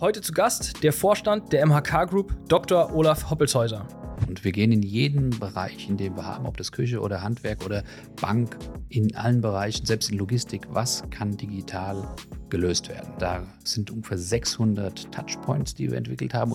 [0.00, 2.94] Heute zu Gast der Vorstand der MHK Group, Dr.
[2.94, 3.86] Olaf Hoppelshäuser.
[4.26, 7.66] Und wir gehen in jeden Bereich, in dem wir haben, ob das Küche oder Handwerk
[7.66, 7.82] oder
[8.18, 8.56] Bank,
[8.88, 12.02] in allen Bereichen, selbst in Logistik, was kann digital
[12.48, 13.12] gelöst werden.
[13.18, 16.54] Da sind ungefähr 600 Touchpoints, die wir entwickelt haben.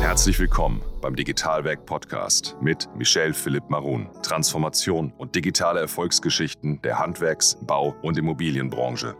[0.00, 4.08] Herzlich willkommen beim Digitalwerk Podcast mit Michel Philipp Marun.
[4.22, 9.14] Transformation und digitale Erfolgsgeschichten der Handwerks-, Bau- und Immobilienbranche.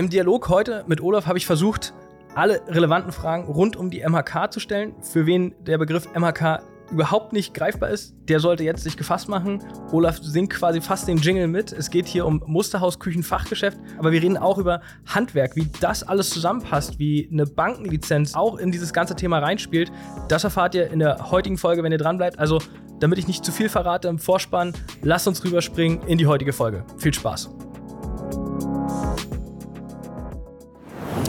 [0.00, 1.92] Im Dialog heute mit Olaf habe ich versucht,
[2.34, 4.94] alle relevanten Fragen rund um die MHK zu stellen.
[5.02, 9.62] Für wen der Begriff MHK überhaupt nicht greifbar ist, der sollte jetzt sich gefasst machen.
[9.92, 11.70] Olaf singt quasi fast den Jingle mit.
[11.72, 16.98] Es geht hier um Musterhausküchenfachgeschäft, aber wir reden auch über Handwerk, wie das alles zusammenpasst,
[16.98, 19.92] wie eine Bankenlizenz auch in dieses ganze Thema reinspielt.
[20.28, 22.38] Das erfahrt ihr in der heutigen Folge, wenn ihr dran bleibt.
[22.38, 22.62] Also,
[23.00, 24.72] damit ich nicht zu viel verrate im Vorspann,
[25.02, 26.86] lasst uns rüberspringen in die heutige Folge.
[26.96, 27.50] Viel Spaß.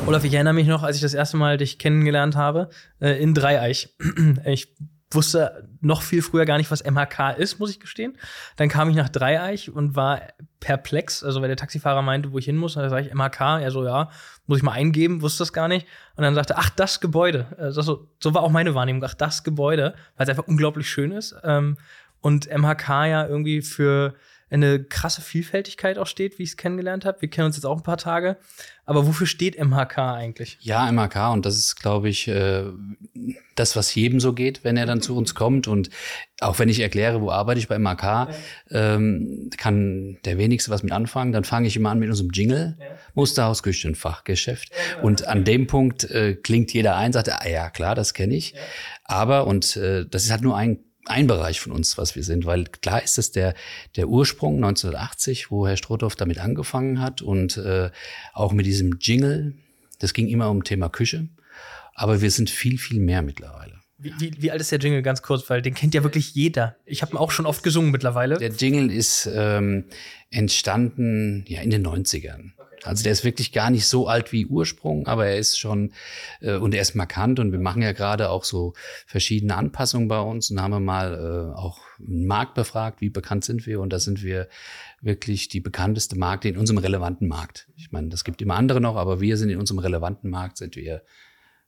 [0.07, 3.33] Olaf, ich erinnere mich noch, als ich das erste Mal dich kennengelernt habe, äh, in
[3.33, 3.95] Dreieich.
[4.45, 4.75] Ich
[5.11, 8.17] wusste noch viel früher gar nicht, was MHK ist, muss ich gestehen.
[8.55, 10.21] Dann kam ich nach Dreieich und war
[10.59, 11.23] perplex.
[11.23, 13.61] Also, weil der Taxifahrer meinte, wo ich hin muss, dann sage ich MHK.
[13.61, 14.09] Er so, ja,
[14.47, 15.85] muss ich mal eingeben, wusste das gar nicht.
[16.15, 17.47] Und dann sagte, ach, das Gebäude.
[17.57, 21.11] Also, so, so war auch meine Wahrnehmung, ach, das Gebäude, weil es einfach unglaublich schön
[21.11, 21.35] ist.
[21.43, 21.77] Ähm,
[22.21, 24.15] und MHK ja irgendwie für
[24.51, 27.21] eine krasse Vielfältigkeit auch steht, wie ich es kennengelernt habe.
[27.21, 28.37] Wir kennen uns jetzt auch ein paar Tage.
[28.85, 30.57] Aber wofür steht MHK eigentlich?
[30.59, 32.65] Ja, MHK, und das ist, glaube ich, äh,
[33.55, 35.69] das, was jedem so geht, wenn er dann zu uns kommt.
[35.69, 35.89] Und
[36.41, 38.29] auch wenn ich erkläre, wo arbeite ich bei MHK, ja.
[38.71, 41.31] ähm, kann der wenigste was mit anfangen.
[41.31, 42.85] Dann fange ich immer an mit unserem Jingle, ja.
[43.13, 44.71] Musterhaus, Küchenfachgeschäft.
[44.71, 45.07] Ja, genau.
[45.07, 48.55] Und an dem Punkt äh, klingt jeder ein, sagt, ah ja, klar, das kenne ich.
[49.05, 52.45] Aber, und äh, das ist halt nur ein ein Bereich von uns, was wir sind,
[52.45, 53.53] weil klar ist es der,
[53.95, 57.89] der Ursprung 1980, wo Herr Strohhoff damit angefangen hat und äh,
[58.33, 59.55] auch mit diesem Jingle,
[59.99, 61.29] das ging immer um Thema Küche,
[61.95, 63.81] aber wir sind viel, viel mehr mittlerweile.
[63.97, 66.75] Wie, wie, wie alt ist der Jingle ganz kurz, weil den kennt ja wirklich jeder.
[66.85, 68.37] Ich habe ihn auch schon oft gesungen mittlerweile.
[68.37, 69.85] Der Jingle ist ähm,
[70.31, 72.51] entstanden ja in den 90ern.
[72.83, 75.93] Also der ist wirklich gar nicht so alt wie Ursprung, aber er ist schon
[76.41, 78.73] äh, und er ist markant und wir machen ja gerade auch so
[79.05, 83.65] verschiedene Anpassungen bei uns und haben mal äh, auch einen Markt befragt, wie bekannt sind
[83.67, 84.47] wir und da sind wir
[85.01, 87.67] wirklich die bekannteste Marke in unserem relevanten Markt.
[87.75, 90.75] Ich meine, das gibt immer andere noch, aber wir sind in unserem relevanten Markt sind
[90.75, 91.03] wir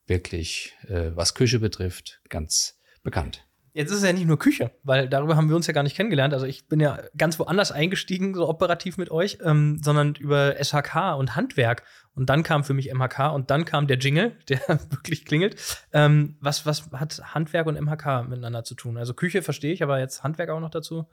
[0.08, 3.46] wirklich, äh, was Küche betrifft, ganz bekannt.
[3.76, 5.96] Jetzt ist es ja nicht nur Küche, weil darüber haben wir uns ja gar nicht
[5.96, 6.32] kennengelernt.
[6.34, 11.16] Also ich bin ja ganz woanders eingestiegen, so operativ mit euch, ähm, sondern über SHK
[11.18, 11.84] und Handwerk.
[12.14, 14.60] Und dann kam für mich MHK und dann kam der Jingle, der
[14.92, 15.56] wirklich klingelt.
[15.92, 18.96] Ähm, was, was hat Handwerk und MHK miteinander zu tun?
[18.96, 21.08] Also Küche verstehe ich, aber jetzt Handwerk auch noch dazu?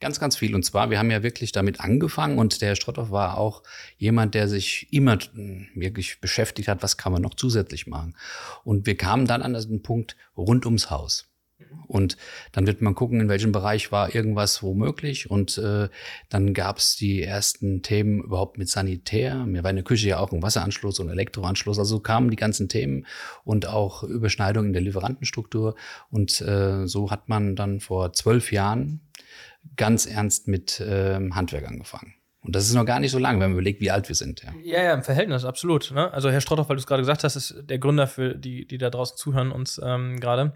[0.00, 0.54] Ganz, ganz viel.
[0.54, 3.62] Und zwar, wir haben ja wirklich damit angefangen und der Herr Strotthoff war auch
[3.98, 5.18] jemand, der sich immer
[5.74, 8.16] wirklich beschäftigt hat, was kann man noch zusätzlich machen.
[8.64, 11.30] Und wir kamen dann an den Punkt rund ums Haus.
[11.86, 12.16] Und
[12.52, 15.30] dann wird man gucken, in welchem Bereich war irgendwas womöglich.
[15.30, 15.88] Und äh,
[16.28, 19.46] dann gab es die ersten Themen überhaupt mit Sanitär.
[19.46, 21.78] Mir war in der Küche ja auch ein Wasseranschluss und Elektroanschluss.
[21.78, 23.06] Also kamen die ganzen Themen
[23.44, 25.76] und auch Überschneidungen in der Lieferantenstruktur.
[26.10, 29.00] Und äh, so hat man dann vor zwölf Jahren
[29.76, 32.14] ganz ernst mit äh, Handwerk angefangen.
[32.46, 34.42] Und das ist noch gar nicht so lang, wenn man überlegt, wie alt wir sind.
[34.42, 35.90] Ja, ja, ja im Verhältnis, absolut.
[35.92, 36.12] Ne?
[36.12, 38.78] Also Herr Strotthoff, weil du es gerade gesagt hast, ist der Gründer für die, die
[38.78, 40.52] da draußen zuhören, uns ähm, gerade.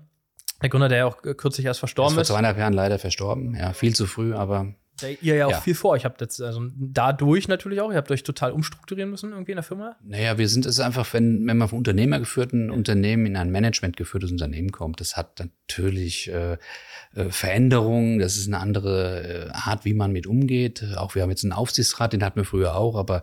[0.62, 2.28] Der Gründer, der ja auch kürzlich erst verstorben ist.
[2.28, 3.54] Vor zweieinhalb Jahren leider verstorben.
[3.54, 4.74] Ja, viel zu früh, aber.
[5.00, 5.60] Der ihr ja auch ja.
[5.60, 9.30] viel vor euch habt jetzt, also dadurch natürlich auch, ihr habt euch total umstrukturieren müssen
[9.30, 9.96] irgendwie in der Firma?
[10.04, 12.74] Naja, wir sind es einfach, wenn, wenn man von unternehmergeführten ja.
[12.74, 16.58] Unternehmen in ein managementgeführtes Unternehmen kommt, das hat natürlich äh,
[17.14, 20.84] äh, Veränderungen, das ist eine andere äh, Art, wie man mit umgeht.
[20.96, 23.22] Auch wir haben jetzt einen Aufsichtsrat, den hatten wir früher auch, aber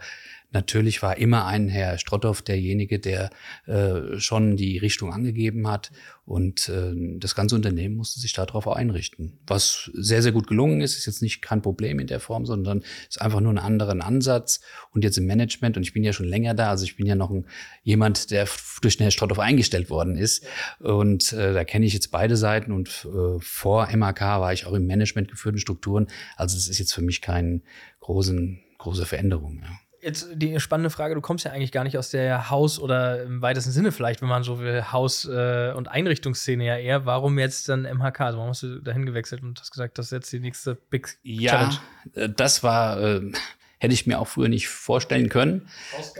[0.52, 3.31] Natürlich war immer ein Herr Strotthoff derjenige, der
[3.66, 5.91] äh, schon die Richtung angegeben hat.
[6.25, 9.40] Und äh, das ganze Unternehmen musste sich darauf einrichten.
[9.46, 12.84] Was sehr, sehr gut gelungen ist, ist jetzt nicht kein Problem in der Form, sondern
[13.09, 14.62] ist einfach nur ein anderer Ansatz.
[14.91, 17.16] Und jetzt im Management, und ich bin ja schon länger da, also ich bin ja
[17.16, 17.45] noch ein,
[17.83, 18.48] jemand, der
[18.81, 20.45] durch den Herr Strotthoff eingestellt worden ist.
[20.80, 22.71] Und äh, da kenne ich jetzt beide Seiten.
[22.71, 26.07] Und äh, vor MAK war ich auch im Management geführten Strukturen.
[26.38, 27.62] Also es ist jetzt für mich keine
[28.00, 29.62] großen, große Veränderung.
[29.62, 29.87] Ja.
[30.07, 33.42] Jetzt die spannende Frage, du kommst ja eigentlich gar nicht aus der Haus- oder im
[33.42, 37.06] weitesten Sinne vielleicht, wenn man so will, Haus- äh, und Einrichtungsszene ja eher.
[37.06, 38.21] Warum jetzt dann MHK?
[38.21, 41.18] Also warum hast du dahin gewechselt und hast gesagt, das ist jetzt die nächste Big
[41.24, 41.77] ja, Challenge?
[42.15, 43.31] Ja, äh, das war, äh,
[43.80, 45.68] hätte ich mir auch früher nicht vorstellen können.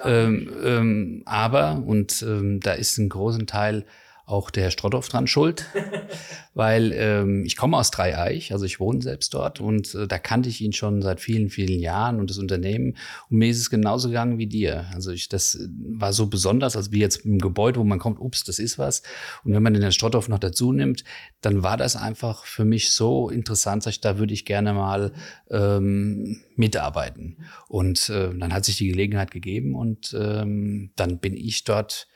[0.04, 3.86] Ähm, ähm, aber, und ähm, da ist ein großen Teil
[4.28, 5.66] auch der Herr dran schuld,
[6.54, 10.50] weil ähm, ich komme aus Dreieich, also ich wohne selbst dort und äh, da kannte
[10.50, 12.98] ich ihn schon seit vielen, vielen Jahren und das Unternehmen
[13.30, 14.88] und mir ist es genauso gegangen wie dir.
[14.94, 18.44] Also ich, das war so besonders, als wie jetzt im Gebäude, wo man kommt, ups,
[18.44, 19.02] das ist was.
[19.46, 19.94] Und wenn man den Herrn
[20.28, 21.06] noch dazu nimmt,
[21.40, 25.14] dann war das einfach für mich so interessant, dass ich, da würde ich gerne mal
[25.50, 27.38] ähm, mitarbeiten.
[27.70, 32.08] Und äh, dann hat sich die Gelegenheit gegeben und ähm, dann bin ich dort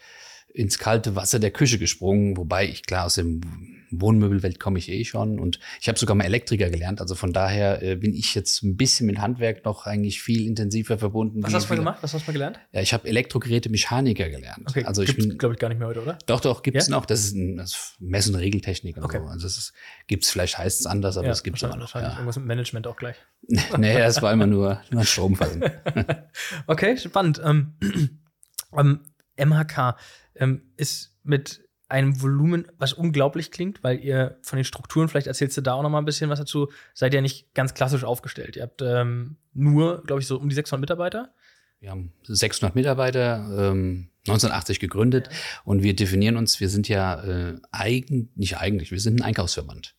[0.53, 3.42] ins kalte Wasser der Küche gesprungen, wobei ich klar aus dem
[3.94, 7.83] Wohnmöbelwelt komme ich eh schon und ich habe sogar mal Elektriker gelernt, also von daher
[7.83, 11.44] äh, bin ich jetzt ein bisschen mit Handwerk noch eigentlich viel intensiver verbunden.
[11.44, 11.98] Was hast du mal gemacht?
[12.01, 12.57] Was hast du mal gelernt?
[12.71, 14.63] Ja, ich habe Elektrogeräte Mechaniker gelernt.
[14.69, 16.18] Okay, also ich bin glaube ich gar nicht mehr heute, oder?
[16.25, 16.92] Doch, doch, gibt's Ja?
[16.95, 17.06] noch.
[17.06, 18.95] Das ist ein das Mess- und Regeltechnik.
[18.95, 19.19] Und Okay.
[19.19, 19.25] so.
[19.25, 19.74] Also das ist,
[20.07, 21.81] gibt's vielleicht heißt es anders, aber es gibt's immer noch.
[21.81, 22.18] wahrscheinlich Ja.
[22.19, 23.18] irgendwas mit Management auch gleich.
[23.77, 25.63] nee, das war immer nur, nur Stromfallen.
[26.68, 27.42] Okay, spannend.
[27.44, 27.74] Ähm,
[28.77, 29.00] ähm,
[29.45, 29.95] MHK
[30.35, 31.61] ähm, ist mit
[31.91, 35.83] einem Volumen, was unglaublich klingt, weil ihr von den Strukturen, vielleicht erzählst du da auch
[35.83, 38.55] noch mal ein bisschen was dazu, seid ihr nicht ganz klassisch aufgestellt.
[38.55, 41.33] Ihr habt ähm, nur, glaube ich, so um die 600 Mitarbeiter.
[41.81, 45.29] Wir haben 600 Mitarbeiter, ähm, 1980 gegründet
[45.65, 49.95] und wir definieren uns, wir sind ja äh, eigen, nicht eigentlich, wir sind ein Einkaufsverband.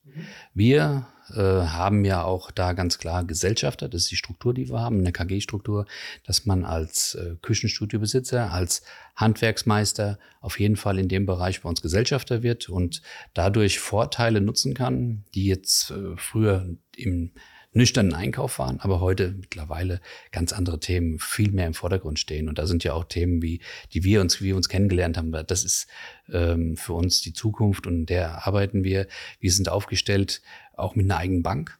[0.54, 4.80] Wir äh, haben ja auch da ganz klar Gesellschafter, das ist die Struktur, die wir
[4.80, 5.86] haben, eine KG-Struktur,
[6.26, 8.82] dass man als äh, Küchenstudiobesitzer, als
[9.16, 13.02] Handwerksmeister auf jeden Fall in dem Bereich bei uns Gesellschafter wird und
[13.34, 17.32] dadurch Vorteile nutzen kann, die jetzt äh, früher im
[17.72, 22.48] nüchternen Einkauf waren, aber heute mittlerweile ganz andere Themen viel mehr im Vordergrund stehen.
[22.48, 23.60] Und da sind ja auch Themen, wie,
[23.92, 25.32] die wir uns, wie wir uns kennengelernt haben.
[25.46, 25.86] Das ist
[26.30, 29.06] ähm, für uns die Zukunft und der arbeiten wir.
[29.40, 30.42] Wir sind aufgestellt
[30.74, 31.78] auch mit einer eigenen Bank.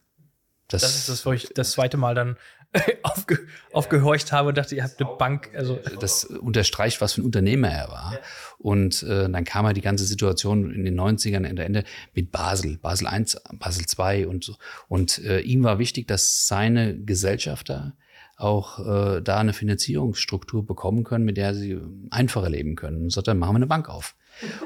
[0.67, 2.37] Das ist das, wo ich das zweite Mal dann
[3.03, 3.39] aufge
[3.71, 5.49] aufgehorcht habe und dachte, ihr habt eine Bank.
[5.55, 8.19] Also das unterstreicht, was für ein Unternehmer er war.
[8.59, 11.83] Und äh, dann kam halt die ganze Situation in den 90ern in der Ende
[12.13, 13.25] mit Basel, Basel I,
[13.57, 14.55] Basel II und so.
[14.87, 17.93] Und äh, ihm war wichtig, dass seine Gesellschafter
[18.37, 23.03] auch äh, da eine Finanzierungsstruktur bekommen können, mit der sie einfacher leben können.
[23.03, 24.15] Und so, dann machen wir eine Bank auf.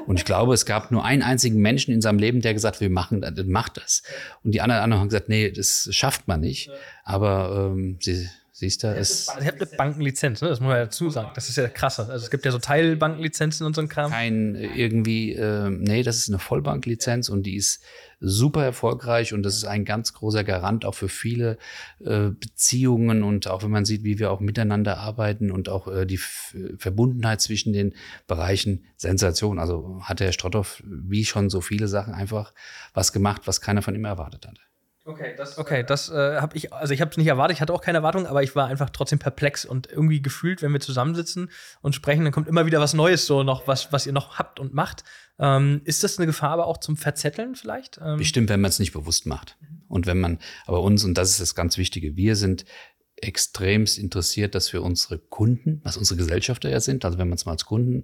[0.06, 2.80] Und ich glaube, es gab nur einen einzigen Menschen in seinem Leben, der gesagt hat,
[2.80, 4.02] wir machen, das, macht das.
[4.42, 6.70] Und die anderen, anderen haben gesagt, nee, das schafft man nicht.
[7.04, 8.28] Aber ähm, sie,
[8.58, 10.48] siehst du, es ihr habt eine Bankenlizenz, ne?
[10.48, 11.30] das muss man ja dazu sagen.
[11.34, 12.00] Das ist ja krass.
[12.00, 14.10] Also es gibt ja so Teilbankenlizenzen und so ein Kram.
[14.10, 17.82] kein äh, irgendwie, äh, nee, das ist eine Vollbanklizenz und die ist
[18.18, 21.56] super erfolgreich und das ist ein ganz großer Garant auch für viele
[22.00, 26.04] äh, Beziehungen und auch wenn man sieht, wie wir auch miteinander arbeiten und auch äh,
[26.04, 27.94] die F Verbundenheit zwischen den
[28.26, 29.60] Bereichen Sensation.
[29.60, 32.52] Also hat der Herr Strotthoff wie schon so viele Sachen einfach
[32.92, 34.67] was gemacht, was keiner von ihm erwartet hat.
[35.08, 37.72] Okay, das, okay, das äh, habe ich, also ich habe es nicht erwartet, ich hatte
[37.72, 41.50] auch keine Erwartung, aber ich war einfach trotzdem perplex und irgendwie gefühlt, wenn wir zusammensitzen
[41.80, 44.60] und sprechen, dann kommt immer wieder was Neues, so noch was, was ihr noch habt
[44.60, 45.04] und macht.
[45.38, 47.98] Ähm, ist das eine Gefahr aber auch zum Verzetteln vielleicht?
[48.04, 49.56] Ähm, Bestimmt, wenn man es nicht bewusst macht.
[49.88, 52.66] Und wenn man, aber uns, und das ist das ganz Wichtige, wir sind
[53.16, 57.46] extremst interessiert, dass wir unsere Kunden, was unsere Gesellschafter ja sind, also wenn man es
[57.46, 58.02] mal als Kunden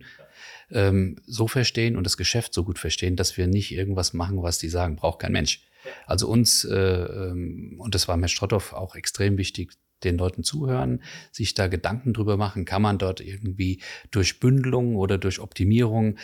[0.70, 4.56] ähm, so verstehen und das Geschäft so gut verstehen, dass wir nicht irgendwas machen, was
[4.56, 5.66] die sagen, braucht kein Mensch.
[6.06, 9.72] Also uns, äh, ähm, und das war mir Strotthoff auch extrem wichtig,
[10.02, 11.02] den Leuten zuhören,
[11.32, 16.16] sich da Gedanken drüber machen, kann man dort irgendwie durch Bündelung oder durch Optimierung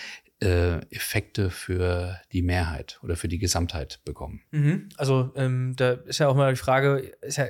[0.43, 4.41] äh, Effekte für die Mehrheit oder für die Gesamtheit bekommen.
[4.51, 4.89] Mhm.
[4.97, 7.47] Also ähm, da ist ja auch mal die Frage, ja,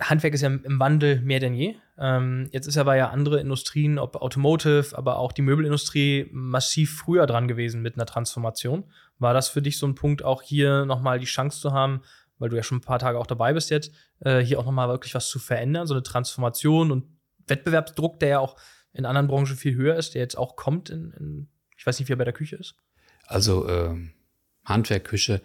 [0.00, 1.74] Handwerk ist ja im Wandel mehr denn je.
[1.98, 7.26] Ähm, jetzt ist aber ja andere Industrien, ob Automotive, aber auch die Möbelindustrie massiv früher
[7.26, 8.84] dran gewesen mit einer Transformation.
[9.18, 12.02] War das für dich so ein Punkt, auch hier nochmal die Chance zu haben,
[12.38, 14.88] weil du ja schon ein paar Tage auch dabei bist jetzt, äh, hier auch nochmal
[14.88, 17.04] wirklich was zu verändern, so eine Transformation und
[17.46, 18.56] Wettbewerbsdruck, der ja auch
[18.92, 22.08] in anderen Branchen viel höher ist, der jetzt auch kommt in, in ich weiß nicht,
[22.08, 22.76] wie er bei der Küche ist.
[23.26, 23.94] Also äh,
[24.64, 25.42] Handwerk, Küche,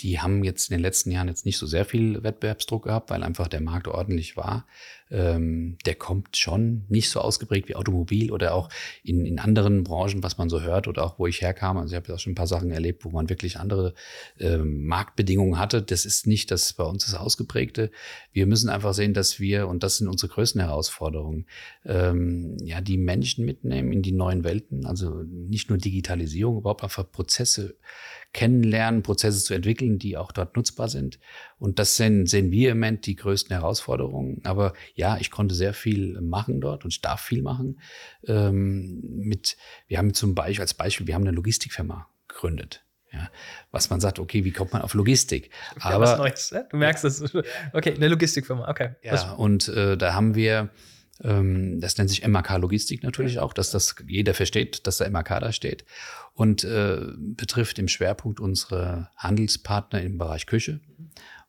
[0.00, 3.22] die haben jetzt in den letzten Jahren jetzt nicht so sehr viel Wettbewerbsdruck gehabt, weil
[3.22, 4.66] einfach der Markt ordentlich war.
[5.10, 8.70] Ähm, der kommt schon nicht so ausgeprägt wie Automobil oder auch
[9.04, 11.76] in, in anderen Branchen, was man so hört oder auch wo ich herkam.
[11.76, 13.92] Also ich habe ja auch schon ein paar Sachen erlebt, wo man wirklich andere
[14.40, 15.82] ähm, Marktbedingungen hatte.
[15.82, 17.90] Das ist nicht das bei uns das Ausgeprägte.
[18.32, 21.46] Wir müssen einfach sehen, dass wir, und das sind unsere größten Herausforderungen,
[21.84, 24.86] ähm, ja, die Menschen mitnehmen in die neuen Welten.
[24.86, 27.76] Also nicht nur Digitalisierung, überhaupt einfach Prozesse
[28.32, 31.18] kennenlernen, Prozesse zu entwickeln, die auch dort nutzbar sind.
[31.58, 34.40] Und das sehen, sehen wir im Moment die größten Herausforderungen.
[34.44, 37.80] Aber ja, ich konnte sehr viel machen dort und ich darf viel machen.
[38.26, 42.84] Ähm, mit, wir haben zum Beispiel, als Beispiel, wir haben eine Logistikfirma gegründet.
[43.12, 43.30] Ja,
[43.70, 45.50] was man sagt, okay, wie kommt man auf Logistik?
[45.80, 46.66] Aber ja, was Neues, ne?
[46.70, 47.22] du merkst das.
[47.74, 48.94] Okay, eine Logistikfirma, okay.
[49.02, 50.70] Ja, und äh, da haben wir
[51.18, 55.52] das nennt sich MAK Logistik natürlich auch, dass das jeder versteht, dass da MAK da
[55.52, 55.84] steht.
[56.34, 60.80] Und äh, betrifft im Schwerpunkt unsere Handelspartner im Bereich Küche,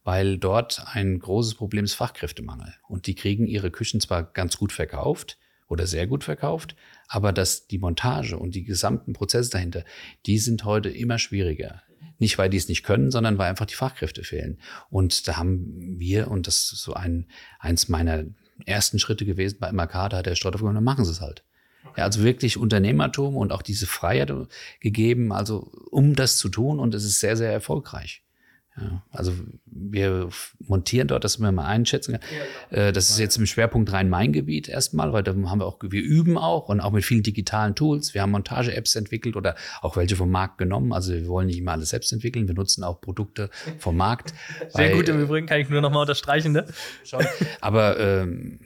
[0.04, 2.76] weil dort ein großes Problem ist Fachkräftemangel.
[2.88, 5.38] Und die kriegen ihre Küchen zwar ganz gut verkauft
[5.70, 6.76] oder sehr gut verkauft,
[7.08, 9.86] aber dass die Montage und die gesamten Prozesse dahinter,
[10.26, 11.82] die sind heute immer schwieriger.
[12.20, 14.60] Nicht, weil die es nicht können, sondern weil einfach die Fachkräfte fehlen.
[14.90, 17.28] Und da haben wir, und das ist so ein,
[17.60, 18.26] eins meiner
[18.66, 21.44] ersten Schritte gewesen bei MAK, da hat der gesagt, dann machen sie es halt.
[21.98, 24.34] Ja, also wirklich Unternehmertum und auch diese Freiheit
[24.80, 28.24] gegeben, also um das zu tun und es ist sehr, sehr erfolgreich.
[28.76, 29.34] Ja, also
[29.66, 32.18] wir montieren dort, das wir mal einschätzen.
[32.72, 36.40] Äh, das ist jetzt im Schwerpunkt Rhein-Main-Gebiet erstmal, weil da haben wir auch, wir üben
[36.40, 38.16] auch und auch mit vielen digitalen Tools.
[38.16, 40.92] Wir haben Montage-Apps entwickelt oder auch welche vom Markt genommen.
[40.92, 42.48] Also wir wollen nicht immer alles selbst entwickeln.
[42.48, 44.34] Wir nutzen auch Produkte vom Markt.
[44.70, 46.54] Sehr weil, gut im Übrigen, kann ich nur noch mal unterstreichen.
[46.54, 46.66] Ne?
[47.62, 48.60] Aber ähm,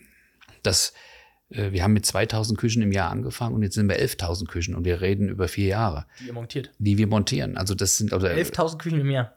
[0.63, 0.93] das,
[1.49, 4.73] äh, wir haben mit 2000 Küchen im Jahr angefangen und jetzt sind wir 11.000 Küchen
[4.73, 6.05] und wir reden über vier Jahre.
[6.21, 6.71] Die ihr montiert.
[6.79, 7.57] Die wir montieren.
[7.57, 9.33] Also das sind also 11.000 Küchen im Jahr.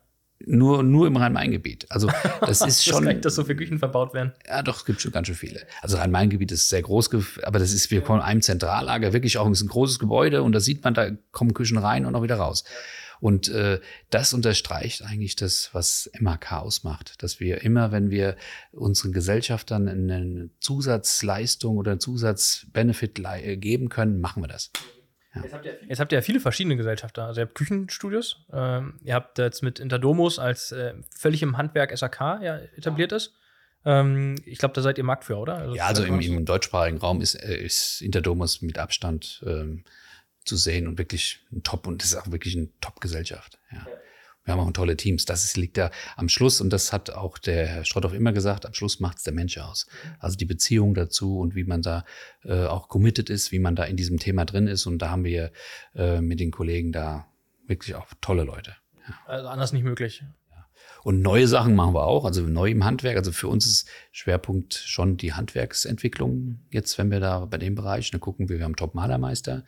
[0.47, 1.87] Nur, nur im Rhein-Main-Gebiet.
[1.91, 2.09] Also
[2.41, 3.05] das ist schon.
[3.05, 4.33] Nicht, dass so viele Küchen verbaut werden.
[4.47, 5.61] Ja, doch, es gibt schon ganz schön viele.
[5.83, 7.11] Also Rhein-Main-Gebiet ist sehr groß,
[7.43, 10.61] aber das ist, wir kommen einem Zentrallager, wirklich auch ist ein großes Gebäude und da
[10.61, 12.65] sieht man, da kommen Küchen rein und auch wieder raus.
[13.21, 18.37] Und äh, das unterstreicht eigentlich das, was MAK ausmacht, dass wir immer, wenn wir
[18.73, 23.23] unseren Gesellschaftern eine Zusatzleistung oder einen Zusatzbenefit
[23.59, 24.71] geben können, machen wir das.
[25.35, 25.43] Ja.
[25.43, 27.27] Jetzt, habt ihr, jetzt habt ihr ja viele verschiedene Gesellschafter.
[27.27, 31.97] Also ihr habt Küchenstudios, ähm, ihr habt jetzt mit Interdomus als äh, völlig im Handwerk
[31.97, 33.35] SAK ja, etabliert ist.
[33.85, 35.55] Ähm, ich glaube, da seid ihr Marktführer, oder?
[35.57, 39.85] Also ja, also im, im, deutschsprachigen Raum ist, äh, ist Interdomus mit Abstand ähm,
[40.45, 43.59] zu sehen und wirklich ein Top und das ist auch wirklich eine Top-Gesellschaft.
[43.73, 43.87] Ja.
[44.45, 45.25] Wir haben auch tolle Teams.
[45.25, 48.75] Das liegt da am Schluss und das hat auch der Herr Strotthoff immer gesagt, am
[48.75, 49.87] Schluss macht es der Mensch aus.
[50.19, 52.05] Also die Beziehung dazu und wie man da
[52.45, 54.87] äh, auch committed ist, wie man da in diesem Thema drin ist.
[54.87, 55.53] Und da haben wir
[55.95, 57.27] äh, mit den Kollegen da
[57.67, 58.77] wirklich auch tolle Leute.
[59.07, 59.15] Ja.
[59.27, 60.25] Also anders nicht möglich.
[61.03, 63.17] Und neue Sachen machen wir auch, also neu im Handwerk.
[63.17, 66.61] Also für uns ist Schwerpunkt schon die Handwerksentwicklung.
[66.71, 69.65] Jetzt, wenn wir da bei dem Bereich, dann gucken wir, wir haben Top-Malermeister.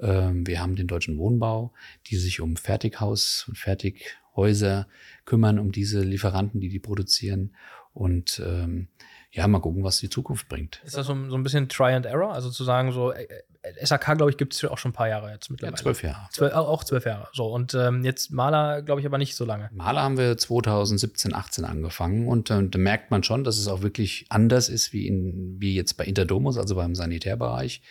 [0.00, 1.72] Ähm, wir haben den Deutschen Wohnbau,
[2.06, 4.88] die sich um Fertighaus und Fertighäuser
[5.24, 7.54] kümmern, um diese Lieferanten, die die produzieren.
[7.92, 8.88] Und ähm,
[9.30, 10.80] ja, mal gucken, was die Zukunft bringt.
[10.84, 12.32] Ist das so, so ein bisschen Try and Error?
[12.32, 15.08] Also zu sagen, so äh, äh SAK, glaube ich, gibt es auch schon ein paar
[15.08, 15.76] Jahre jetzt mittlerweile.
[15.76, 16.28] Ja, zwölf Jahre.
[16.30, 17.28] Zwölf, auch zwölf Jahre.
[17.34, 19.68] So, und ähm, jetzt Maler, glaube ich, aber nicht so lange.
[19.72, 23.82] Maler haben wir 2017, 18 angefangen und äh, da merkt man schon, dass es auch
[23.82, 27.82] wirklich anders ist wie, in, wie jetzt bei Interdomus, also beim Sanitärbereich.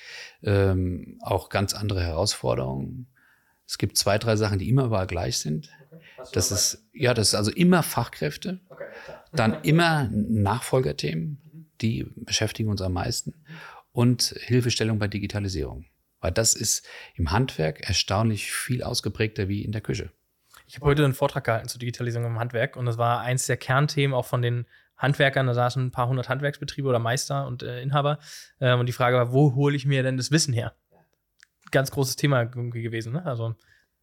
[0.41, 3.07] Ähm, auch ganz andere Herausforderungen.
[3.67, 5.69] Es gibt zwei, drei Sachen, die immer überall gleich sind.
[5.91, 6.29] Okay.
[6.33, 8.59] Das ist, ja, das ist also immer Fachkräfte.
[8.69, 8.85] Okay,
[9.33, 13.33] dann immer Nachfolgerthemen, die beschäftigen uns am meisten.
[13.91, 15.85] Und Hilfestellung bei Digitalisierung.
[16.19, 20.11] Weil das ist im Handwerk erstaunlich viel ausgeprägter wie in der Küche.
[20.67, 23.57] Ich habe heute einen Vortrag gehalten zur Digitalisierung im Handwerk und das war eins der
[23.57, 24.65] Kernthemen auch von den
[24.97, 25.47] Handwerkern.
[25.47, 28.19] Da saßen ein paar hundert Handwerksbetriebe oder Meister und äh, Inhaber.
[28.59, 30.75] Ähm, und die Frage war, wo hole ich mir denn das Wissen her?
[31.71, 33.13] Ganz großes Thema gewesen.
[33.13, 33.25] Ne?
[33.25, 33.55] Also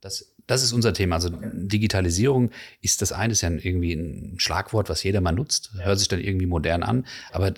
[0.05, 1.17] das, das ist unser Thema.
[1.17, 1.31] Also.
[1.31, 2.51] Digitalisierung
[2.83, 5.73] ist das eine, ist ja irgendwie ein Schlagwort, was jeder mal nutzt.
[5.79, 7.07] Hört sich dann irgendwie modern an.
[7.33, 7.55] Aber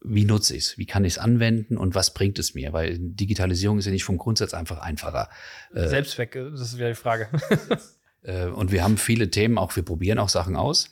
[0.00, 0.78] wie nutze ich es?
[0.78, 2.72] Wie kann ich es anwenden und was bringt es mir?
[2.72, 5.28] Weil Digitalisierung ist ja nicht vom Grundsatz einfach einfacher.
[5.72, 7.28] Äh, Selbstzweck, das ist wieder die Frage.
[8.22, 10.90] Äh, und wir haben viele Themen, auch wir probieren auch Sachen aus.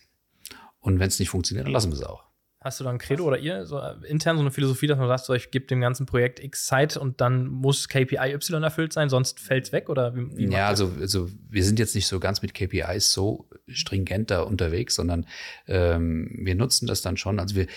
[0.78, 2.22] Und wenn es nicht funktioniert, dann lassen wir es auch.
[2.66, 5.06] Hast du da ein Credo oder ihr so äh, intern so eine Philosophie, dass man
[5.06, 8.92] sagt, so, ich gebe dem ganzen Projekt X Zeit und dann muss KPI Y erfüllt
[8.92, 9.88] sein, sonst fällt es weg?
[9.88, 13.48] Oder wie, wie ja, also, also wir sind jetzt nicht so ganz mit KPIs so
[13.68, 15.28] stringenter unterwegs, sondern
[15.68, 17.38] ähm, wir nutzen das dann schon.
[17.38, 17.68] Also wir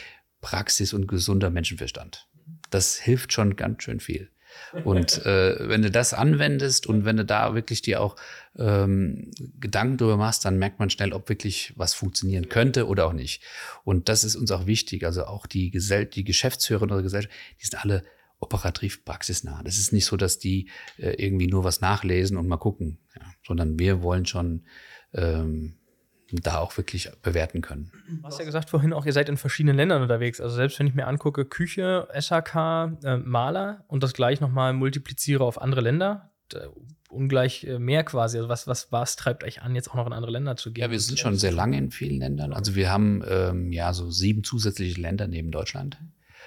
[0.41, 2.27] Praxis und gesunder Menschenverstand.
[2.71, 4.31] Das hilft schon ganz schön viel.
[4.83, 8.15] Und äh, wenn du das anwendest und wenn du da wirklich dir auch
[8.59, 13.13] ähm, Gedanken drüber machst, dann merkt man schnell, ob wirklich was funktionieren könnte oder auch
[13.13, 13.41] nicht.
[13.83, 15.05] Und das ist uns auch wichtig.
[15.05, 18.03] Also auch die, Gesell die Geschäftsführer unserer Gesellschaft, die sind alle
[18.39, 19.61] operativ praxisnah.
[19.63, 23.25] Das ist nicht so, dass die äh, irgendwie nur was nachlesen und mal gucken, ja,
[23.45, 24.63] sondern wir wollen schon
[25.13, 25.75] ähm,
[26.31, 27.91] da auch wirklich bewerten können.
[28.07, 30.39] Du hast ja gesagt vorhin auch, ihr seid in verschiedenen Ländern unterwegs.
[30.39, 35.43] Also selbst wenn ich mir angucke, Küche, SHK, äh, Maler und das gleich nochmal multipliziere
[35.43, 36.31] auf andere Länder,
[37.09, 38.37] ungleich äh, mehr quasi.
[38.37, 40.83] Also was, was, was treibt euch an, jetzt auch noch in andere Länder zu gehen?
[40.83, 42.53] Ja, wir sind schon sehr lange in vielen Ländern.
[42.53, 45.97] Also wir haben ähm, ja so sieben zusätzliche Länder neben Deutschland.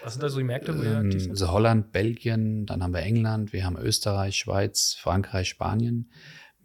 [0.03, 0.77] Was sind da so die Märkte?
[0.77, 6.11] Wo ähm, also Holland, Belgien, dann haben wir England, wir haben Österreich, Schweiz, Frankreich, Spanien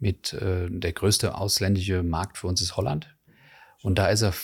[0.00, 3.14] mit äh, der größte ausländische Markt für uns ist Holland.
[3.82, 4.34] Und da ist er,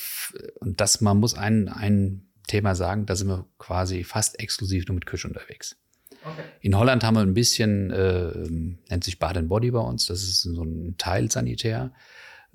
[0.61, 4.95] und das, man muss einen, einen Thema sagen, da sind wir quasi fast exklusiv nur
[4.95, 5.77] mit Küche unterwegs.
[6.25, 6.45] Okay.
[6.61, 8.33] In Holland haben wir ein bisschen, äh,
[8.91, 11.93] nennt sich Bad Body bei uns, das ist so ein Teil Sanitär.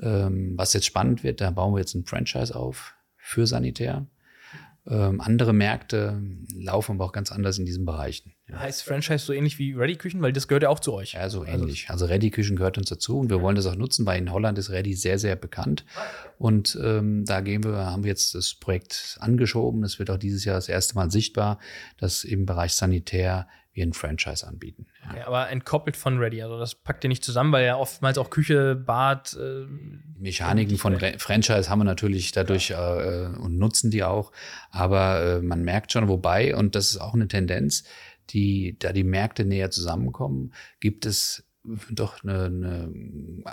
[0.01, 4.07] Ähm, was jetzt spannend wird, da bauen wir jetzt ein Franchise auf für Sanitär.
[4.89, 6.19] Ähm, andere Märkte
[6.55, 8.33] laufen aber auch ganz anders in diesen Bereichen.
[8.47, 8.59] Ja.
[8.59, 11.13] Heißt Franchise so ähnlich wie Ready Küchen, weil das gehört ja auch zu euch.
[11.13, 11.89] Ja, so also ähnlich.
[11.89, 14.57] Also Ready Küchen gehört uns dazu und wir wollen das auch nutzen, weil in Holland
[14.57, 15.85] ist Ready sehr, sehr bekannt.
[16.39, 19.83] Und ähm, da gehen wir, haben wir jetzt das Projekt angeschoben.
[19.83, 21.59] Es wird auch dieses Jahr das erste Mal sichtbar,
[21.97, 23.47] dass im Bereich Sanitär
[23.79, 24.85] wir ein Franchise anbieten.
[25.03, 25.11] Ja.
[25.11, 28.29] Okay, aber entkoppelt von Ready, also das packt ihr nicht zusammen, weil ja oftmals auch
[28.29, 29.33] Küche, Bad.
[29.39, 29.65] Äh,
[30.19, 32.75] Mechaniken von Re Franchise haben wir natürlich dadurch äh,
[33.39, 34.31] und nutzen die auch,
[34.71, 37.83] aber äh, man merkt schon, wobei, und das ist auch eine Tendenz,
[38.29, 41.48] die, da die Märkte näher zusammenkommen, gibt es
[41.91, 42.91] doch eine, eine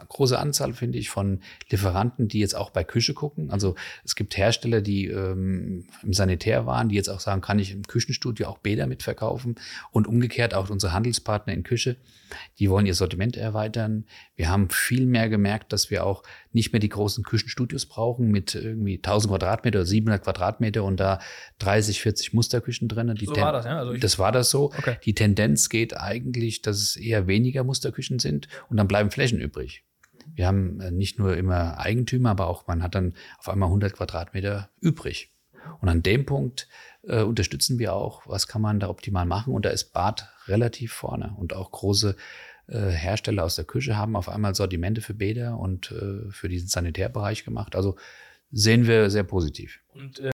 [0.08, 3.50] große Anzahl, finde ich, von Lieferanten, die jetzt auch bei Küche gucken.
[3.50, 7.72] Also es gibt Hersteller, die ähm, im Sanitär waren, die jetzt auch sagen, kann ich
[7.72, 9.56] im Küchenstudio auch Bäder mitverkaufen
[9.90, 11.96] und umgekehrt auch unsere Handelspartner in Küche,
[12.58, 14.04] die wollen ihr Sortiment erweitern.
[14.36, 18.54] Wir haben viel mehr gemerkt, dass wir auch nicht mehr die großen Küchenstudios brauchen mit
[18.54, 21.20] irgendwie 1000 Quadratmeter oder 700 Quadratmeter und da
[21.58, 23.14] 30, 40 Musterküchen drin.
[23.14, 23.78] Die so war das, ja?
[23.78, 24.66] Also das war das so.
[24.66, 24.98] Okay.
[25.04, 29.84] Die Tendenz geht eigentlich, dass es eher weniger Musterküchen sind und dann bleiben Flächen übrig.
[30.34, 33.94] Wir haben äh, nicht nur immer Eigentümer, aber auch man hat dann auf einmal 100
[33.94, 35.32] Quadratmeter übrig.
[35.80, 36.68] Und an dem Punkt
[37.02, 39.54] äh, unterstützen wir auch, was kann man da optimal machen.
[39.54, 42.16] Und da ist Bad relativ vorne und auch große
[42.68, 46.68] äh, Hersteller aus der Küche haben auf einmal Sortimente für Bäder und äh, für diesen
[46.68, 47.76] Sanitärbereich gemacht.
[47.76, 47.96] Also
[48.50, 49.80] sehen wir sehr positiv.
[49.94, 50.30] Und, äh,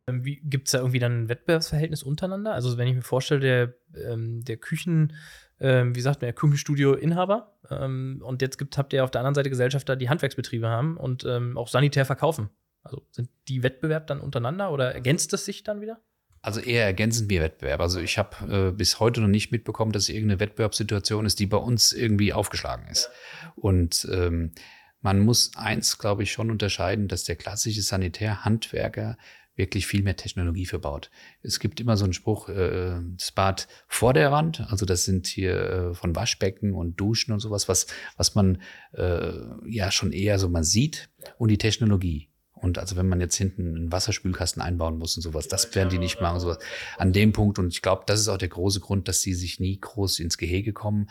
[0.09, 2.53] Gibt es da irgendwie dann ein Wettbewerbsverhältnis untereinander?
[2.53, 5.15] Also wenn ich mir vorstelle, der, ähm, der Küchen,
[5.59, 9.35] ähm, wie sagt man, der Küchenstudio-Inhaber ähm, und jetzt gibt, habt ihr auf der anderen
[9.35, 12.51] Seite Gesellschafter, die Handwerksbetriebe haben und ähm, auch sanitär verkaufen.
[12.85, 16.01] Also sind die Wettbewerb dann untereinander oder ergänzt es sich dann wieder?
[16.41, 17.81] Also eher ergänzen wir Wettbewerb.
[17.81, 21.57] Also ich habe äh, bis heute noch nicht mitbekommen, dass irgendeine Wettbewerbssituation ist, die bei
[21.57, 23.11] uns irgendwie aufgeschlagen ist.
[23.43, 23.53] Ja.
[23.57, 24.53] Und ähm,
[25.01, 29.17] man muss eins, glaube ich, schon unterscheiden, dass der klassische Sanitärhandwerker
[29.57, 31.11] wirklich viel mehr Technologie verbaut.
[31.43, 35.27] Es gibt immer so einen Spruch, äh, das Bad vor der Wand, also das sind
[35.27, 38.61] hier äh, von Waschbecken und Duschen und sowas, was, was man
[38.93, 39.33] äh,
[39.67, 42.29] ja schon eher so man sieht und die Technologie.
[42.53, 45.99] Und also wenn man jetzt hinten einen Wasserspülkasten einbauen muss und sowas, das werden die
[45.99, 46.41] nicht machen.
[46.41, 46.59] Sowas.
[46.97, 49.61] An dem Punkt, und ich glaube, das ist auch der große Grund, dass sie sich
[49.61, 51.09] nie groß ins Gehege kommen,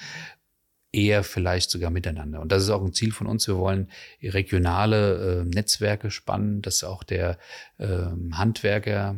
[0.95, 2.39] eher vielleicht sogar miteinander.
[2.41, 3.47] Und das ist auch ein Ziel von uns.
[3.47, 3.89] Wir wollen
[4.23, 7.37] regionale äh, Netzwerke spannen, dass auch der
[7.77, 7.87] äh,
[8.31, 9.15] Handwerker,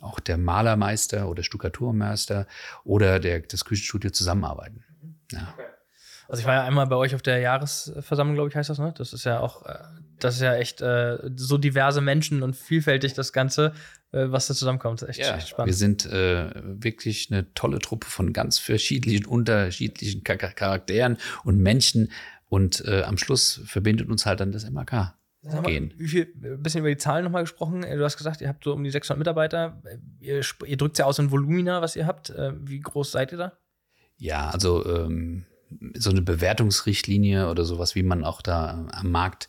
[0.00, 2.46] auch der Malermeister oder Stuckaturmeister
[2.84, 4.84] oder der, das Küchenstudio zusammenarbeiten.
[5.32, 5.52] Ja.
[5.52, 5.66] Okay.
[6.30, 8.94] Also ich war ja einmal bei euch auf der Jahresversammlung, glaube ich, heißt das, ne?
[8.96, 9.78] Das ist ja auch, äh,
[10.20, 13.72] das ist ja echt äh, so diverse Menschen und vielfältig das Ganze,
[14.12, 15.02] äh, was da zusammenkommt.
[15.02, 15.66] Das ist echt, ja, echt spannend.
[15.66, 22.12] Wir sind äh, wirklich eine tolle Truppe von ganz verschiedenen, unterschiedlichen Charakteren und Menschen.
[22.48, 24.92] Und äh, am Schluss verbindet uns halt dann das MAK.
[25.42, 25.94] Mal, gehen.
[25.96, 27.80] Wie viel, ein bisschen über die Zahlen nochmal gesprochen.
[27.80, 29.82] Du hast gesagt, ihr habt so um die 600 Mitarbeiter.
[30.20, 32.32] Ihr, ihr drückt ja aus in Volumina, was ihr habt.
[32.60, 33.52] Wie groß seid ihr da?
[34.18, 35.46] Ja, also ähm,
[35.94, 39.48] so eine Bewertungsrichtlinie oder sowas, wie man auch da am Markt.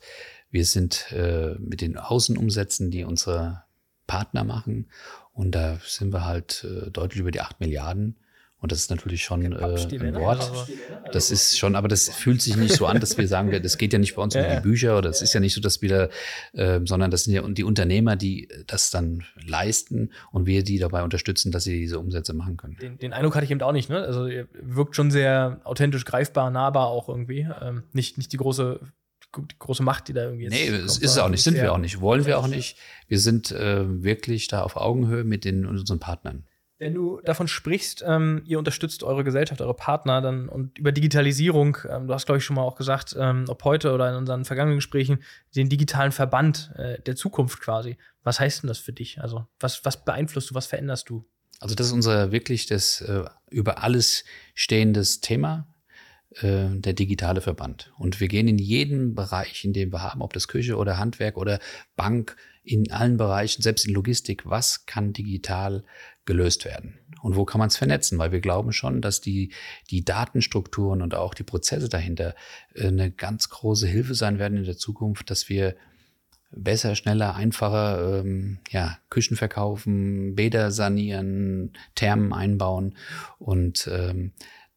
[0.50, 3.64] Wir sind äh, mit den Außenumsätzen, die unsere
[4.06, 4.88] Partner machen,
[5.32, 8.16] und da sind wir halt äh, deutlich über die acht Milliarden.
[8.62, 10.40] Und das ist natürlich schon äh, ein Wort.
[10.40, 10.72] Also
[11.12, 13.92] das ist schon, aber das fühlt sich nicht so an, dass wir sagen, das geht
[13.92, 16.10] ja nicht bei uns um die Bücher oder es ist ja nicht so, dass wir,
[16.52, 21.02] äh, sondern das sind ja die Unternehmer, die das dann leisten und wir die dabei
[21.02, 22.76] unterstützen, dass sie diese Umsätze machen können.
[22.80, 23.90] Den, den Eindruck hatte ich eben auch nicht.
[23.90, 24.00] Ne?
[24.00, 27.48] Also ihr wirkt schon sehr authentisch, greifbar, nahbar auch irgendwie.
[27.60, 28.78] Ähm, nicht, nicht die große
[29.36, 30.52] die große Macht, die da irgendwie jetzt.
[30.52, 32.76] Nee, es ist es auch nicht, sind wir auch nicht, wollen wir auch nicht.
[33.08, 36.44] Wir sind äh, wirklich da auf Augenhöhe mit den unseren Partnern.
[36.82, 41.78] Wenn du davon sprichst, ähm, ihr unterstützt eure Gesellschaft, eure Partner dann und über Digitalisierung,
[41.88, 44.44] ähm, du hast, glaube ich, schon mal auch gesagt, ähm, ob heute oder in unseren
[44.44, 45.22] vergangenen Gesprächen,
[45.54, 47.98] den digitalen Verband äh, der Zukunft quasi.
[48.24, 49.20] Was heißt denn das für dich?
[49.20, 51.24] Also, was, was beeinflusst du, was veränderst du?
[51.60, 54.24] Also, das ist unser wirklich das äh, über alles
[54.56, 55.68] stehendes Thema,
[56.40, 57.92] äh, der digitale Verband.
[57.98, 61.36] Und wir gehen in jeden Bereich, in dem wir haben, ob das Küche oder Handwerk
[61.36, 61.58] oder
[61.96, 65.82] Bank, in allen Bereichen, selbst in Logistik, was kann digital
[66.24, 66.98] gelöst werden?
[67.20, 68.18] Und wo kann man es vernetzen?
[68.18, 69.52] Weil wir glauben schon, dass die,
[69.90, 72.34] die Datenstrukturen und auch die Prozesse dahinter
[72.74, 75.76] äh, eine ganz große Hilfe sein werden in der Zukunft, dass wir
[76.50, 82.96] besser, schneller, einfacher ähm, ja, Küchen verkaufen, Bäder sanieren, Thermen einbauen
[83.38, 84.32] und ähm,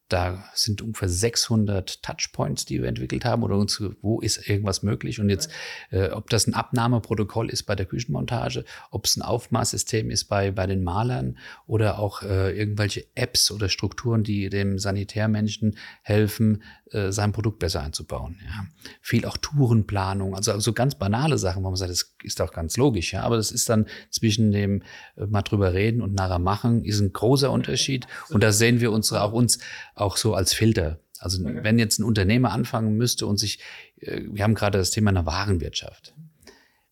[0.10, 5.20] da sind ungefähr 600 Touchpoints, die wir entwickelt haben oder uns, wo ist irgendwas möglich.
[5.20, 5.50] Und jetzt,
[5.89, 10.52] äh, ob das ein Abnahmeprotokoll ist bei der Küchenmontage, ob es ein Aufmaßsystem ist bei,
[10.52, 17.12] bei den Malern oder auch äh, irgendwelche Apps oder Strukturen, die dem Sanitärmenschen helfen, äh,
[17.12, 18.39] sein Produkt besser einzubauen.
[18.45, 18.65] Ja.
[19.02, 22.78] Viel auch Tourenplanung, also, also ganz banale Sachen, wo man sagt, das ist auch ganz
[22.78, 23.13] logisch.
[23.13, 23.24] Ja.
[23.24, 24.84] Aber das ist dann zwischen dem
[25.15, 28.06] äh, mal drüber reden und nachher machen, ist ein großer Unterschied.
[28.30, 29.58] Und da sehen wir unsere auch uns
[29.95, 31.00] auch so als Filter.
[31.19, 33.60] Also wenn jetzt ein Unternehmer anfangen müsste und sich,
[34.00, 36.13] äh, wir haben gerade das Thema einer Warenwirtschaft.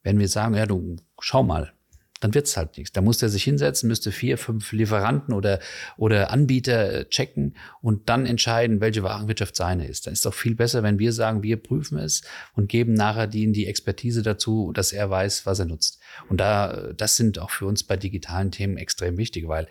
[0.01, 1.71] Wenn wir sagen, ja, du schau mal,
[2.23, 2.93] dann wird's halt nichts.
[2.93, 5.59] Da muss er sich hinsetzen, müsste vier, fünf Lieferanten oder,
[5.97, 10.07] oder Anbieter äh, checken und dann entscheiden, welche Warenwirtschaft seine ist.
[10.07, 12.21] Dann ist doch viel besser, wenn wir sagen, wir prüfen es
[12.53, 15.99] und geben nachher die, die Expertise dazu, dass er weiß, was er nutzt.
[16.29, 19.67] Und da, das sind auch für uns bei digitalen Themen extrem wichtig, weil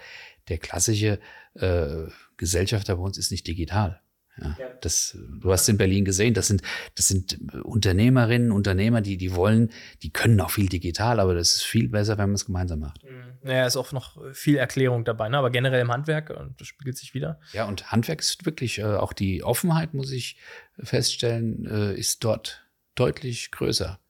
[0.48, 1.20] der klassische
[1.54, 4.01] äh, Gesellschafter bei uns ist nicht digital.
[4.38, 6.62] Ja, das, du hast in Berlin gesehen, das sind,
[6.94, 9.70] das sind Unternehmerinnen, Unternehmer, die, die wollen,
[10.02, 13.04] die können auch viel digital, aber das ist viel besser, wenn man es gemeinsam macht.
[13.42, 13.66] Naja, mhm.
[13.66, 15.36] ist auch noch viel Erklärung dabei, ne?
[15.36, 17.40] aber generell im Handwerk, und das spiegelt sich wieder.
[17.52, 20.38] Ja, und Handwerk ist wirklich, äh, auch die Offenheit, muss ich
[20.78, 24.00] feststellen, äh, ist dort deutlich größer.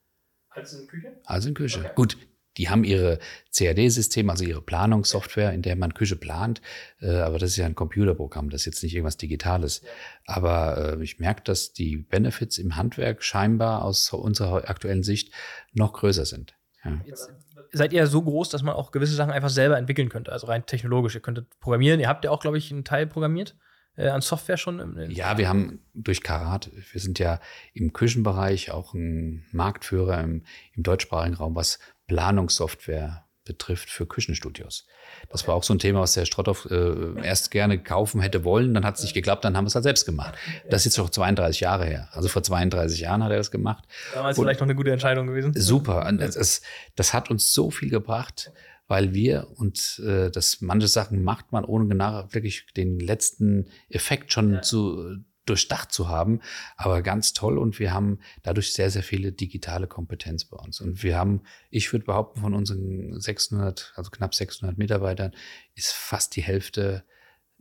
[0.49, 1.19] Als in Küche?
[1.25, 1.79] Als in Küche.
[1.79, 1.91] Okay.
[1.95, 2.17] Gut,
[2.57, 3.19] die haben ihre
[3.55, 6.61] CAD-Systeme, also ihre Planungssoftware, in der man Küche plant.
[7.01, 9.81] Äh, aber das ist ja ein Computerprogramm, das ist jetzt nicht irgendwas Digitales.
[10.25, 15.31] Aber äh, ich merke, dass die Benefits im Handwerk scheinbar aus unserer aktuellen Sicht
[15.73, 16.55] noch größer sind.
[16.83, 17.01] Ja.
[17.05, 17.31] Jetzt
[17.71, 20.65] seid ihr so groß, dass man auch gewisse Sachen einfach selber entwickeln könnte, also rein
[20.65, 21.15] technologisch.
[21.15, 21.99] Ihr könntet programmieren.
[21.99, 23.55] Ihr habt ja auch, glaube ich, einen Teil programmiert
[23.95, 25.09] äh, an Software schon?
[25.09, 27.39] ja, wir haben durch Karat, wir sind ja
[27.73, 31.79] im Küchenbereich auch ein Marktführer im, im deutschsprachigen Raum, was
[32.13, 34.85] Planungssoftware betrifft für Küchenstudios.
[35.29, 38.73] Das war auch so ein Thema, was der Strotthoff äh, erst gerne kaufen hätte wollen,
[38.73, 40.35] dann hat es nicht geklappt, dann haben wir es halt selbst gemacht.
[40.69, 42.07] Das ist jetzt schon 32 Jahre her.
[42.11, 43.83] Also vor 32 Jahren hat er das gemacht.
[44.13, 45.53] Damals Und vielleicht noch eine gute Entscheidung gewesen.
[45.55, 46.09] Super.
[46.13, 46.61] Das,
[46.95, 48.51] das hat uns so viel gebracht,
[48.87, 54.31] weil wir und äh, das manche Sachen macht man ohne genau wirklich den letzten Effekt
[54.31, 54.61] schon ja.
[54.61, 56.41] zu durchdacht zu haben,
[56.77, 60.79] aber ganz toll und wir haben dadurch sehr, sehr viele digitale Kompetenz bei uns.
[60.81, 65.33] Und wir haben, ich würde behaupten, von unseren 600, also knapp 600 Mitarbeitern
[65.75, 67.03] ist fast die Hälfte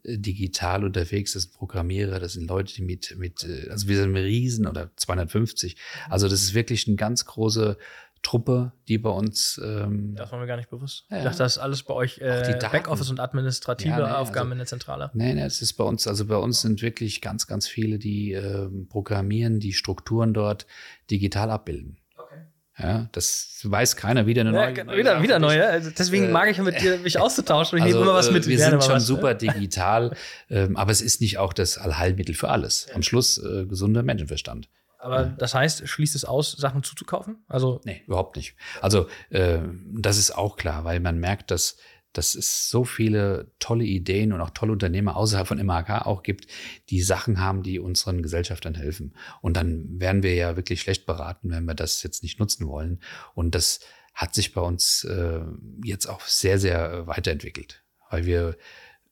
[0.05, 1.33] äh, digital unterwegs.
[1.33, 4.91] Das sind Programmierer, das sind Leute, die mit, mit äh, also wir sind Riesen oder
[4.97, 5.77] 250.
[6.09, 7.79] Also das ist wirklich eine ganz große
[8.23, 9.61] Truppe, die bei uns.
[9.63, 11.07] Ähm, das war mir gar nicht bewusst.
[11.11, 11.19] Ja.
[11.19, 14.53] Ich dachte, das ist alles bei euch äh, Backoffice und administrative ja, nee, Aufgaben also,
[14.53, 15.11] in der Zentrale.
[15.15, 18.33] Nee, nee, es ist bei uns, also bei uns sind wirklich ganz, ganz viele, die
[18.33, 20.67] ähm, programmieren, die Strukturen dort
[21.11, 21.99] digital abbilden.
[22.17, 22.43] Okay.
[22.79, 24.61] Ja, das weiß keiner, wieder eine neue.
[24.63, 25.67] Ja, genau, wieder, wieder neue.
[25.67, 27.79] Also deswegen äh, mag ich mit dir mich auszutauschen.
[27.79, 28.47] Ich also, nehme immer was mit.
[28.47, 30.17] Wir sind schon was, super digital,
[30.49, 32.87] ähm, aber es ist nicht auch das Allheilmittel für alles.
[32.95, 34.69] Am Schluss äh, gesunder Menschenverstand.
[35.03, 37.45] Aber das heißt, schließt es aus, Sachen zuzukaufen?
[37.49, 38.55] Also nee, überhaupt nicht.
[38.81, 39.59] Also äh,
[39.93, 41.77] das ist auch klar, weil man merkt, dass
[42.13, 46.47] dass es so viele tolle Ideen und auch tolle Unternehmer außerhalb von MHK auch gibt,
[46.91, 49.15] die Sachen haben, die unseren Gesellschaftern helfen.
[49.41, 53.01] Und dann wären wir ja wirklich schlecht beraten, wenn wir das jetzt nicht nutzen wollen.
[53.35, 53.81] Und das
[54.13, 55.41] hat sich bei uns äh,
[55.85, 58.57] jetzt auch sehr, sehr weiterentwickelt, weil wir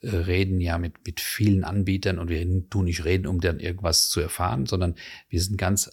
[0.03, 4.21] reden ja mit, mit vielen Anbietern und wir tun nicht reden, um dann irgendwas zu
[4.21, 4.95] erfahren, sondern
[5.29, 5.91] wir sind ganz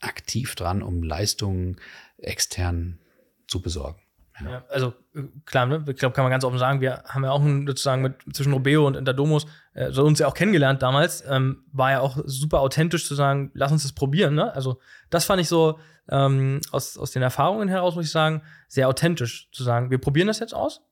[0.00, 1.76] aktiv dran, um Leistungen
[2.18, 2.98] extern
[3.46, 4.00] zu besorgen.
[4.40, 4.50] Ja.
[4.50, 5.84] ja also äh, klar, ne?
[5.88, 8.86] ich glaube, kann man ganz offen sagen, wir haben ja auch sozusagen mit zwischen Robeo
[8.86, 13.06] und Interdomos äh, so uns ja auch kennengelernt damals, ähm, war ja auch super authentisch
[13.06, 14.34] zu sagen, lass uns das probieren.
[14.34, 14.54] Ne?
[14.54, 18.88] Also das fand ich so ähm, aus, aus den Erfahrungen heraus, muss ich sagen, sehr
[18.88, 20.82] authentisch zu sagen, wir probieren das jetzt aus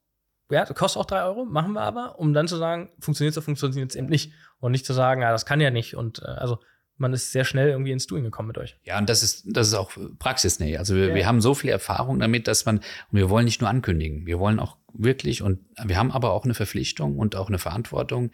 [0.50, 3.38] ja, das kostet auch drei Euro, machen wir aber, um dann zu sagen, funktioniert es
[3.38, 4.32] oder funktioniert es eben nicht.
[4.60, 5.94] Und nicht zu sagen, ja, das kann ja nicht.
[5.94, 6.58] Und äh, also
[6.96, 8.76] man ist sehr schnell irgendwie ins Doing gekommen mit euch.
[8.84, 10.78] Ja, und das ist, das ist auch Praxisnähe.
[10.78, 11.14] Also wir, ja.
[11.14, 14.38] wir haben so viel Erfahrung damit, dass man, und wir wollen nicht nur ankündigen, wir
[14.38, 18.30] wollen auch wirklich, und wir haben aber auch eine Verpflichtung und auch eine Verantwortung,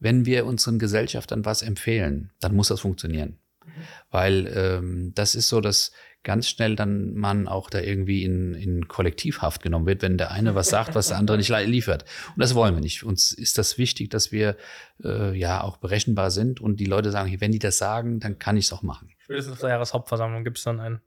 [0.00, 3.38] wenn wir unseren Gesellschaftern was empfehlen, dann muss das funktionieren.
[3.64, 3.70] Mhm.
[4.10, 5.92] Weil ähm, das ist so, dass
[6.28, 10.54] ganz schnell dann man auch da irgendwie in, in Kollektivhaft genommen wird, wenn der eine
[10.54, 12.04] was sagt, was der andere nicht liefert.
[12.34, 13.02] Und das wollen wir nicht.
[13.02, 14.58] Uns ist das wichtig, dass wir
[15.02, 18.58] äh, ja auch berechenbar sind und die Leute sagen, wenn die das sagen, dann kann
[18.58, 19.08] ich es auch machen.
[19.20, 21.00] Spätestens auf der Jahreshauptversammlung gibt es dann einen,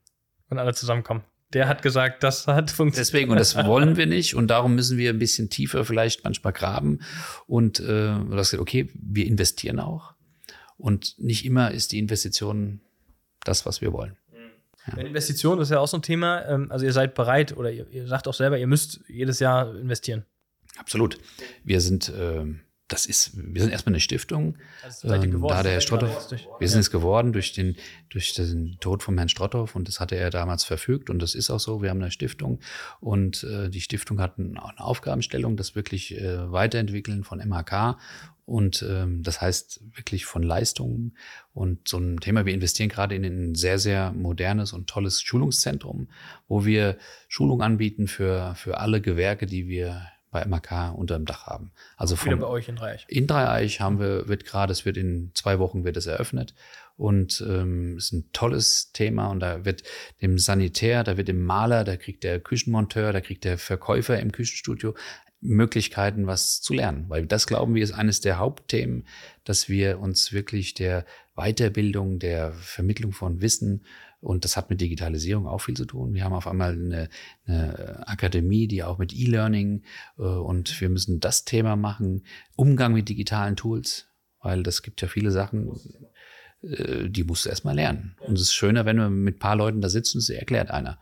[0.49, 1.21] wenn alle zusammenkommen.
[1.53, 3.07] Der hat gesagt, das hat funktioniert.
[3.07, 4.33] Deswegen, und das wollen wir nicht.
[4.33, 7.01] Und darum müssen wir ein bisschen tiefer vielleicht manchmal graben.
[7.45, 10.15] Und äh, gesagt, okay, wir investieren auch.
[10.77, 12.81] Und nicht immer ist die Investition
[13.43, 14.17] das, was wir wollen.
[14.87, 14.97] Ja.
[14.97, 16.45] Investition ist ja auch so ein Thema.
[16.47, 19.75] Ähm, also ihr seid bereit oder ihr, ihr, sagt auch selber, ihr müsst jedes Jahr
[19.75, 20.25] investieren.
[20.77, 21.17] Absolut.
[21.63, 22.45] Wir sind, äh,
[22.87, 24.57] das ist, wir sind erstmal eine Stiftung.
[24.83, 27.75] Also ähm, da der Herr Strotthoff, wir sind es geworden durch den,
[28.09, 31.49] durch den Tod von Herrn Strotthoff und das hatte er damals verfügt und das ist
[31.49, 31.81] auch so.
[31.81, 32.59] Wir haben eine Stiftung
[32.99, 37.97] und äh, die Stiftung hat eine Aufgabenstellung, das wirklich äh, Weiterentwickeln von MHK
[38.51, 41.15] und ähm, das heißt wirklich von Leistungen
[41.53, 46.09] und so ein Thema, wir investieren gerade in ein sehr, sehr modernes und tolles Schulungszentrum,
[46.49, 46.97] wo wir
[47.29, 51.71] Schulung anbieten für, für alle Gewerke, die wir bei MAK unter dem Dach haben.
[51.95, 53.05] Also von, Wieder bei euch in Dreieich.
[53.07, 56.53] In Dreieich haben wir, wird gerade, es wird in zwei Wochen wird es eröffnet
[56.97, 59.83] und ähm, ist ein tolles Thema und da wird
[60.21, 64.33] dem Sanitär, da wird dem Maler, da kriegt der Küchenmonteur, da kriegt der Verkäufer im
[64.33, 64.93] Küchenstudio
[65.41, 67.05] Möglichkeiten, was zu lernen.
[67.09, 69.05] Weil das, glauben wir, ist eines der Hauptthemen,
[69.43, 73.83] dass wir uns wirklich der Weiterbildung, der Vermittlung von Wissen
[74.21, 76.13] und das hat mit Digitalisierung auch viel zu tun.
[76.13, 77.09] Wir haben auf einmal eine,
[77.47, 79.83] eine Akademie, die auch mit E-Learning
[80.17, 82.23] äh, und wir müssen das Thema machen,
[82.55, 84.07] Umgang mit digitalen Tools,
[84.41, 85.71] weil das gibt ja viele Sachen,
[86.61, 88.15] äh, die musst du erstmal lernen.
[88.19, 90.69] Und es ist schöner, wenn wir mit ein paar Leuten da sitzen und sie erklärt
[90.69, 90.99] einer.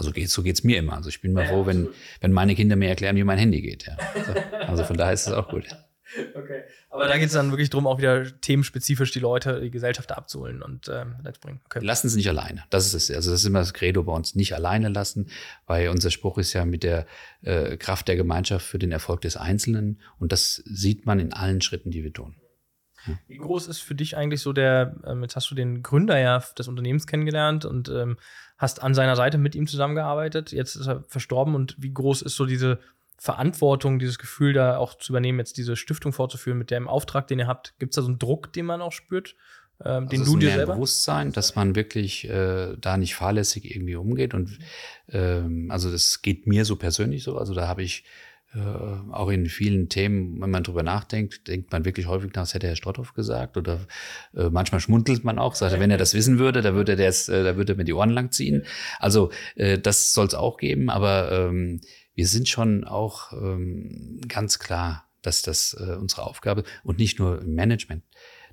[0.00, 0.06] Ja.
[0.06, 0.94] Also geht, so geht's mir immer.
[0.94, 1.88] Also ich bin mal froh, wenn,
[2.20, 3.86] wenn meine Kinder mir erklären, wie mein Handy geht.
[3.86, 3.96] Ja.
[4.14, 4.32] Also,
[4.66, 5.66] also von daher ist es auch gut.
[6.34, 6.62] Okay.
[6.90, 10.60] Aber da geht es dann wirklich darum, auch wieder themenspezifisch die Leute, die Gesellschaft abzuholen
[10.60, 11.60] und ähm, bringen.
[11.66, 11.78] Okay.
[11.84, 12.64] Lassen Sie nicht alleine.
[12.70, 13.14] Das ist es.
[13.14, 14.34] Also das ist immer das Credo bei uns.
[14.34, 15.30] Nicht alleine lassen,
[15.66, 17.06] weil unser Spruch ist ja mit der
[17.42, 20.00] äh, Kraft der Gemeinschaft für den Erfolg des Einzelnen.
[20.18, 22.34] Und das sieht man in allen Schritten, die wir tun.
[23.28, 26.42] Wie groß ist für dich eigentlich so der, ähm, jetzt hast du den Gründer ja
[26.58, 28.16] des Unternehmens kennengelernt und ähm,
[28.58, 30.52] hast an seiner Seite mit ihm zusammengearbeitet.
[30.52, 32.78] Jetzt ist er verstorben und wie groß ist so diese
[33.18, 37.38] Verantwortung, dieses Gefühl da auch zu übernehmen, jetzt diese Stiftung fortzuführen mit dem Auftrag, den
[37.38, 37.74] ihr habt?
[37.78, 39.36] Gibt es da so einen Druck, den man auch spürt?
[39.84, 40.74] Ähm, den also du dir selber?
[40.74, 44.58] Bewusstsein, dass man wirklich äh, da nicht fahrlässig irgendwie umgeht und
[45.08, 47.36] ähm, also das geht mir so persönlich so.
[47.36, 48.04] Also da habe ich
[48.54, 48.58] äh,
[49.12, 52.66] auch in vielen Themen, wenn man drüber nachdenkt, denkt man wirklich häufig nach, das hätte
[52.66, 53.86] Herr Strotthoff gesagt oder
[54.34, 57.44] äh, manchmal schmuntelt man auch, sagt, wenn er das wissen würde, da würde der äh,
[57.44, 58.64] da würde er mir die Ohren lang ziehen.
[58.98, 61.80] Also äh, das soll es auch geben, aber ähm,
[62.14, 67.40] wir sind schon auch ähm, ganz klar, dass das äh, unsere Aufgabe und nicht nur
[67.42, 68.02] im Management.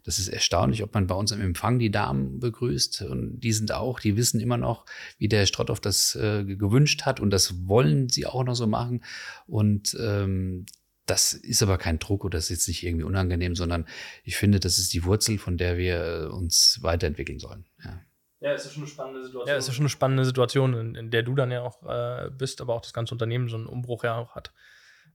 [0.08, 3.02] Das ist erstaunlich, ob man bei uns im Empfang die Damen begrüßt.
[3.02, 4.86] Und die sind auch, die wissen immer noch,
[5.17, 7.20] wie der Strotthoff das äh, gewünscht hat.
[7.20, 9.04] Und das wollen sie auch noch so machen.
[9.48, 10.65] Und ähm,
[11.08, 13.86] das ist aber kein Druck oder das ist jetzt nicht irgendwie unangenehm, sondern
[14.24, 17.65] ich finde, das ist die Wurzel, von der wir äh, uns weiterentwickeln sollen.
[17.84, 18.00] Ja.
[18.39, 19.50] Ja, ist ja schon eine spannende Situation.
[19.50, 22.30] Ja, ist ja schon eine spannende Situation, in, in der du dann ja auch äh,
[22.30, 24.54] bist, aber auch das ganze Unternehmen so einen Umbruch ja auch hat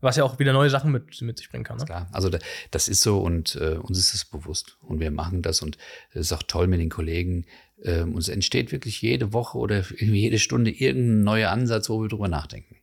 [0.02, 1.78] was ja auch wieder neue Sachen mit, mit sich bringen kann.
[1.78, 1.84] Ne?
[1.84, 2.28] Klar, also
[2.70, 5.78] das ist so und äh, uns ist es bewusst und wir machen das und
[6.10, 7.46] es ist auch toll mit den Kollegen.
[7.82, 12.28] Ähm, uns entsteht wirklich jede Woche oder jede Stunde irgendein neuer Ansatz, wo wir drüber
[12.28, 12.76] nachdenken.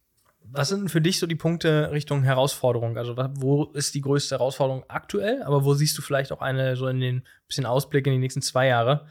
[0.51, 2.97] Was sind für dich so die Punkte Richtung Herausforderung?
[2.97, 6.87] Also wo ist die größte Herausforderung aktuell, aber wo siehst du vielleicht auch eine so
[6.87, 9.05] in den bisschen Ausblick in die nächsten zwei Jahre?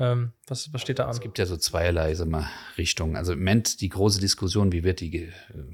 [0.00, 1.10] Ähm, was, was steht da an?
[1.10, 3.16] Es gibt ja so zweierlei sag mal, Richtungen.
[3.16, 5.28] Also im Moment die große Diskussion, wie wird die,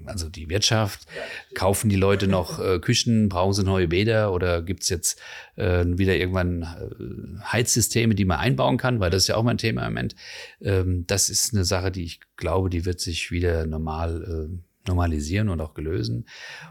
[0.04, 1.06] also die Wirtschaft,
[1.54, 5.20] kaufen die Leute noch äh, Küchen, brauchen sie neue Bäder oder gibt es jetzt
[5.54, 9.58] äh, wieder irgendwann äh, Heizsysteme, die man einbauen kann, weil das ist ja auch mein
[9.58, 10.16] Thema im Moment.
[10.60, 15.50] Ähm, das ist eine Sache, die ich glaube, die wird sich wieder normal äh, normalisieren
[15.50, 16.26] und auch gelösen.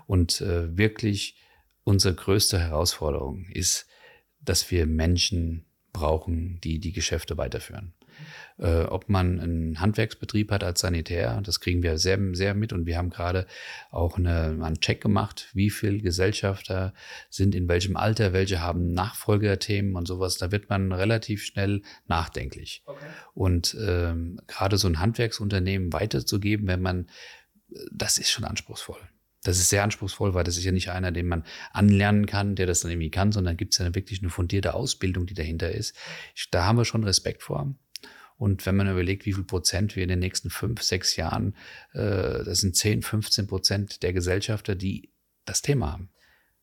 [0.07, 1.37] Und äh, wirklich
[1.85, 3.87] unsere größte Herausforderung ist,
[4.41, 5.64] dass wir Menschen
[5.95, 7.93] brauchen, die die Geschäfte weiterführen.
[8.57, 12.85] Äh, ob man einen Handwerksbetrieb hat als Sanitär, das kriegen wir sehr, sehr mit und
[12.85, 13.47] wir haben gerade
[13.91, 16.93] auch eine, einen Check gemacht, wie viele Gesellschafter
[17.29, 20.37] sind in welchem Alter, welche haben Nachfolgerthemen und sowas.
[20.37, 22.83] Da wird man relativ schnell nachdenklich.
[22.85, 23.05] Okay.
[23.33, 27.07] Und ähm, gerade so ein Handwerksunternehmen weiterzugeben, wenn man,
[27.91, 28.99] das ist schon anspruchsvoll.
[29.45, 32.65] Das ist sehr anspruchsvoll, weil das ist ja nicht einer, den man anlernen kann, der
[32.65, 35.95] das dann irgendwie kann, sondern gibt es ja wirklich eine fundierte Ausbildung, die dahinter ist.
[36.51, 37.73] Da haben wir schon Respekt vor.
[38.37, 41.55] Und wenn man überlegt, wie viel Prozent wir in den nächsten fünf, sechs Jahren,
[41.93, 45.09] äh, das sind 10, 15 Prozent der Gesellschafter, die
[45.45, 46.09] das Thema haben.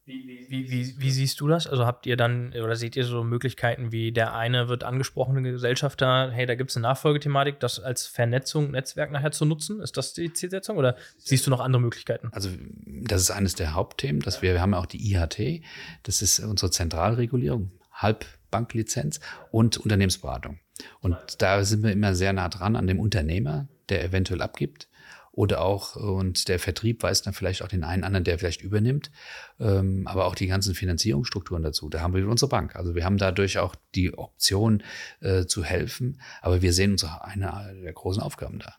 [0.05, 1.69] Wie, wie, wie, wie, siehst du das?
[1.69, 6.33] Also habt ihr dann oder seht ihr so Möglichkeiten wie der eine wird angesprochene Gesellschafter,
[6.33, 9.81] hey, da gibt es eine Nachfolgethematik, das als Vernetzung, Netzwerk nachher zu nutzen?
[9.81, 12.31] Ist das die Zielsetzung oder siehst du noch andere Möglichkeiten?
[12.33, 12.51] Also
[12.85, 15.62] das ist eines der Hauptthemen, dass wir, wir haben ja auch die IHT,
[16.03, 19.21] das ist unsere Zentralregulierung, Halbbanklizenz
[19.53, 20.59] und Unternehmensberatung.
[21.01, 24.88] Und da sind wir immer sehr nah dran an dem Unternehmer, der eventuell abgibt
[25.33, 29.11] oder auch, und der Vertrieb weiß dann vielleicht auch den einen anderen, der vielleicht übernimmt,
[29.59, 31.88] ähm, aber auch die ganzen Finanzierungsstrukturen dazu.
[31.88, 32.77] Da haben wir unsere Bank.
[32.77, 34.83] Also wir haben dadurch auch die Option
[35.21, 38.75] äh, zu helfen, aber wir sehen uns eine der großen Aufgaben da.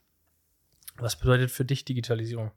[0.98, 2.52] Was bedeutet für dich Digitalisierung?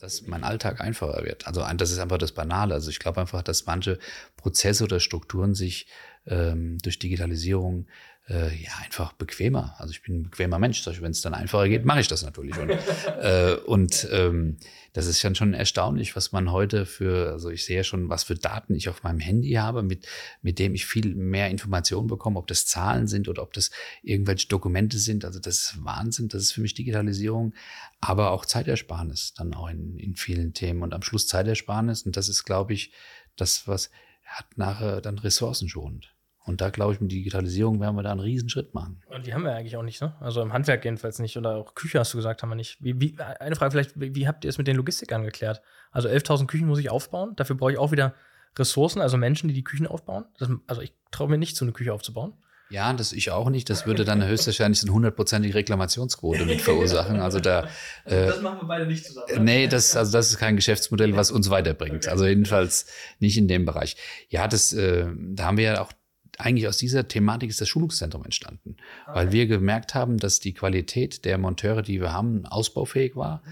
[0.00, 1.46] dass mein Alltag einfacher wird.
[1.46, 2.74] Also das ist einfach das Banale.
[2.74, 3.98] Also ich glaube einfach, dass manche
[4.36, 5.86] Prozesse oder Strukturen sich
[6.26, 7.86] ähm, durch Digitalisierung
[8.30, 9.74] äh, ja einfach bequemer.
[9.78, 10.86] Also ich bin ein bequemer Mensch.
[10.86, 12.56] Wenn es dann einfacher geht, mache ich das natürlich.
[12.56, 12.70] Und,
[13.20, 14.58] äh, und ähm,
[14.92, 18.24] das ist dann schon erstaunlich, was man heute für, also ich sehe ja schon, was
[18.24, 20.06] für Daten ich auf meinem Handy habe, mit,
[20.42, 23.70] mit dem ich viel mehr Informationen bekomme, ob das Zahlen sind oder ob das
[24.02, 25.24] irgendwelche Dokumente sind.
[25.24, 27.52] Also das ist Wahnsinn, das ist für mich Digitalisierung,
[28.00, 32.02] aber auch Zeitersparnis dann auch in, in vielen Themen und am Schluss Zeitersparnis.
[32.02, 32.92] Und das ist, glaube ich,
[33.36, 33.90] das, was
[34.24, 36.09] hat nachher dann ressourcenschonend.
[36.44, 39.02] Und da glaube ich, mit Digitalisierung werden wir da einen Riesenschritt machen.
[39.08, 40.14] Und die haben wir eigentlich auch nicht, ne?
[40.20, 41.36] Also im Handwerk jedenfalls nicht.
[41.36, 42.82] Oder auch Küche hast du gesagt, haben wir nicht.
[42.82, 45.60] Wie, wie, eine Frage vielleicht, wie, wie habt ihr es mit den Logistikern geklärt?
[45.90, 47.34] Also 11.000 Küchen muss ich aufbauen.
[47.36, 48.14] Dafür brauche ich auch wieder
[48.58, 50.24] Ressourcen, also Menschen, die die Küchen aufbauen.
[50.38, 52.34] Das, also ich traue mir nicht, so eine Küche aufzubauen.
[52.70, 53.68] Ja, das ich auch nicht.
[53.68, 57.20] Das würde dann höchstwahrscheinlich eine hundertprozentige Reklamationsquote mit verursachen.
[57.20, 57.68] Also da.
[58.04, 59.44] Äh, das machen wir beide nicht zusammen.
[59.44, 62.06] Nee, das, also das ist kein Geschäftsmodell, was uns weiterbringt.
[62.06, 62.86] Also jedenfalls
[63.18, 63.96] nicht in dem Bereich.
[64.28, 65.92] Ja, das, äh, da haben wir ja auch
[66.40, 68.76] eigentlich aus dieser Thematik ist das Schulungszentrum entstanden,
[69.06, 69.14] okay.
[69.14, 73.42] weil wir gemerkt haben, dass die Qualität der Monteure, die wir haben, ausbaufähig war.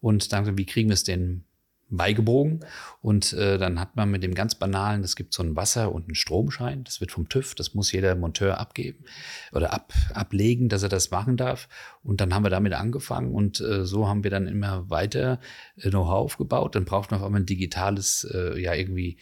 [0.00, 1.44] Und dann, wie kriegen wir es denn
[1.90, 2.64] beigebogen?
[3.00, 6.04] Und äh, dann hat man mit dem ganz banalen, es gibt so ein Wasser- und
[6.04, 9.04] einen Stromschein, das wird vom TÜV, das muss jeder Monteur abgeben
[9.52, 11.68] oder ab, ablegen, dass er das machen darf.
[12.02, 15.40] Und dann haben wir damit angefangen und äh, so haben wir dann immer weiter
[15.76, 16.74] äh, Know-how aufgebaut.
[16.74, 19.18] Dann braucht man auf einmal ein digitales, äh, ja, irgendwie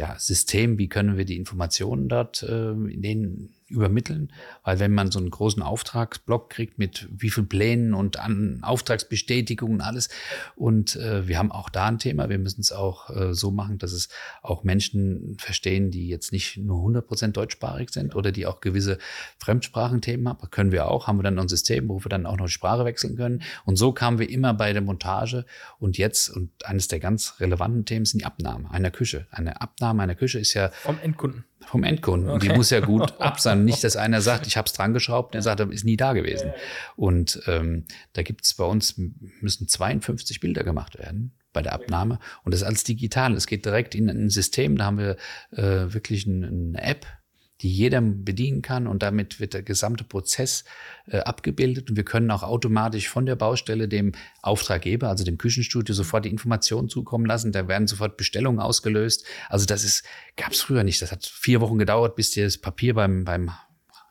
[0.00, 4.32] ja, System, wie können wir die Informationen dort äh, in den übermitteln,
[4.64, 9.80] weil wenn man so einen großen Auftragsblock kriegt mit wie viel Plänen und an Auftragsbestätigungen
[9.80, 10.08] alles
[10.56, 13.78] und äh, wir haben auch da ein Thema, wir müssen es auch äh, so machen,
[13.78, 14.08] dass es
[14.42, 18.98] auch Menschen verstehen, die jetzt nicht nur 100% deutschsprachig sind oder die auch gewisse
[19.38, 22.46] Fremdsprachenthemen haben, können wir auch, haben wir dann ein System, wo wir dann auch noch
[22.46, 23.42] die Sprache wechseln können.
[23.64, 25.44] Und so kamen wir immer bei der Montage.
[25.78, 29.26] Und jetzt und eines der ganz relevanten Themen sind die Abnahme einer Küche.
[29.30, 32.28] Eine Abnahme einer Küche ist ja vom Endkunden vom Endkunden.
[32.28, 32.34] Okay.
[32.34, 33.64] Und die muss ja gut ab sein.
[33.64, 36.12] Nicht, dass einer sagt, ich habe es dran geschraubt, der sagt, er ist nie da
[36.12, 36.52] gewesen.
[36.96, 39.00] Und ähm, da gibt es bei uns,
[39.40, 42.18] müssen 52 Bilder gemacht werden bei der Abnahme.
[42.44, 43.34] Und das ist alles digital.
[43.34, 44.76] Es geht direkt in ein System.
[44.76, 45.16] Da haben wir
[45.52, 47.06] äh, wirklich eine App,
[47.62, 50.64] die jeder bedienen kann und damit wird der gesamte Prozess
[51.06, 55.94] äh, abgebildet und wir können auch automatisch von der Baustelle dem Auftraggeber, also dem Küchenstudio,
[55.94, 57.52] sofort die Informationen zukommen lassen.
[57.52, 59.24] Da werden sofort Bestellungen ausgelöst.
[59.48, 60.04] Also das ist
[60.36, 61.02] gab es früher nicht.
[61.02, 63.50] Das hat vier Wochen gedauert, bis das Papier beim beim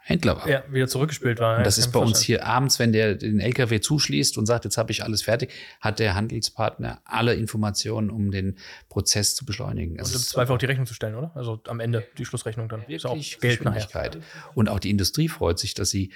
[0.09, 0.49] Händler war.
[0.49, 1.57] Ja, wieder zurückgespielt war.
[1.57, 4.77] Und das ist bei uns hier abends, wenn der den LKW zuschließt und sagt, jetzt
[4.79, 8.57] habe ich alles fertig, hat der Handelspartner alle Informationen, um den
[8.89, 9.99] Prozess zu beschleunigen.
[9.99, 11.31] Und im Zweifel auch die Rechnung zu stellen, oder?
[11.35, 12.81] Also am Ende die Schlussrechnung dann.
[12.81, 14.11] Wirklich ist auch Geld nachher.
[14.55, 16.11] Und auch die Industrie freut sich, dass sie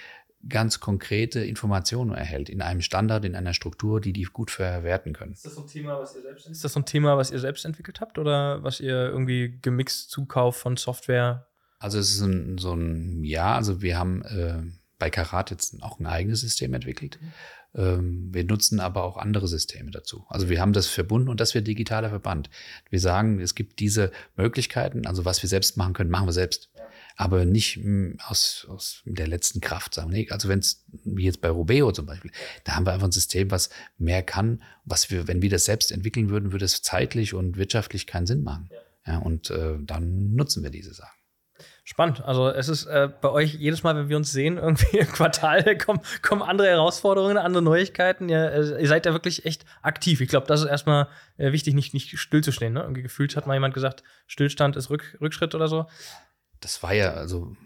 [0.49, 5.33] ganz konkrete Informationen erhält in einem Standard, in einer Struktur, die die gut verwerten können.
[5.33, 7.39] Ist das so ein Thema, was ihr selbst, ist das so ein Thema, was ihr
[7.39, 11.47] selbst entwickelt habt oder was ihr irgendwie gemixt Zukauf von Software
[11.83, 14.63] also es ist ein, so ein, ja, also wir haben äh,
[14.99, 17.19] bei Karat jetzt auch ein eigenes System entwickelt.
[17.75, 20.25] Ähm, wir nutzen aber auch andere Systeme dazu.
[20.29, 22.49] Also wir haben das verbunden und das wird digitaler Verband.
[22.89, 26.69] Wir sagen, es gibt diese Möglichkeiten, also was wir selbst machen können, machen wir selbst.
[27.17, 30.19] Aber nicht mh, hm, aus, aus der letzten Kraft, sagen wir.
[30.19, 32.31] Nee, also wenn es, wie jetzt bei Robeo zum Beispiel,
[32.63, 35.91] da haben wir einfach ein System, was mehr kann, was wir, wenn wir das selbst
[35.91, 38.69] entwickeln würden, würde es zeitlich und wirtschaftlich keinen Sinn machen.
[39.05, 41.22] Ja, und äh, dann nutzen wir diese Sachen.
[41.85, 42.23] Spannend.
[42.23, 45.77] Also es ist äh, bei euch jedes Mal, wenn wir uns sehen, irgendwie im Quartal
[45.77, 48.29] kommen, kommen andere Herausforderungen, andere Neuigkeiten.
[48.29, 50.21] Ihr, äh, ihr seid ja wirklich echt aktiv.
[50.21, 51.07] Ich glaube, das ist erstmal
[51.37, 52.73] äh, wichtig, nicht, nicht stillzustehen.
[52.73, 52.81] Ne?
[52.81, 55.87] Irgendwie gefühlt hat mal jemand gesagt, Stillstand ist Rück, Rückschritt oder so.
[56.61, 57.57] Das war ja, also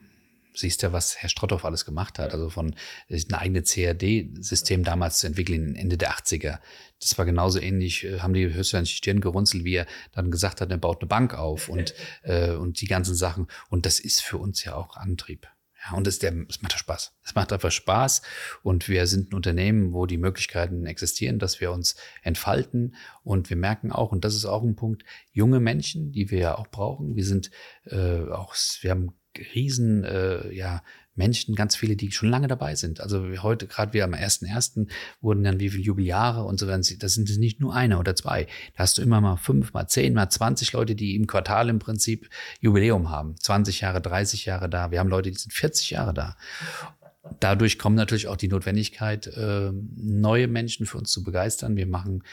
[0.59, 2.33] siehst ja, was Herr Strotthoff alles gemacht hat.
[2.33, 2.75] Also von
[3.09, 6.59] ein eigenes CAD-System damals zu entwickeln, Ende der 80er.
[6.99, 10.61] Das war genauso ähnlich, äh, haben die höchstwahrscheinlich die Stirn gerunzelt, wie er dann gesagt
[10.61, 11.93] hat, er baut eine Bank auf und,
[12.23, 13.47] äh, und die ganzen Sachen.
[13.69, 15.47] Und das ist für uns ja auch Antrieb.
[15.85, 17.13] Ja, und es, es macht Spaß.
[17.23, 18.21] Es macht einfach Spaß.
[18.63, 22.95] Und wir sind ein Unternehmen, wo die Möglichkeiten existieren, dass wir uns entfalten.
[23.23, 26.57] Und wir merken auch, und das ist auch ein Punkt, junge Menschen, die wir ja
[26.57, 27.15] auch brauchen.
[27.15, 27.51] Wir sind
[27.85, 29.13] äh, auch, wir haben
[29.53, 30.81] riesen, äh, ja,
[31.17, 33.01] Menschen, ganz viele, die schon lange dabei sind.
[33.01, 34.87] Also heute, gerade wir am 1.1.
[35.19, 36.95] wurden dann wie viele Jubeljahre und so weiter.
[36.99, 38.45] Das sind nicht nur eine oder zwei.
[38.75, 41.79] Da hast du immer mal fünf, mal zehn, mal zwanzig Leute, die im Quartal im
[41.79, 42.29] Prinzip
[42.59, 43.35] Jubiläum haben.
[43.37, 44.91] 20 Jahre, 30 Jahre da.
[44.91, 46.37] Wir haben Leute, die sind 40 Jahre da.
[47.39, 51.75] Dadurch kommt natürlich auch die Notwendigkeit, äh, neue Menschen für uns zu begeistern.
[51.75, 52.23] Wir machen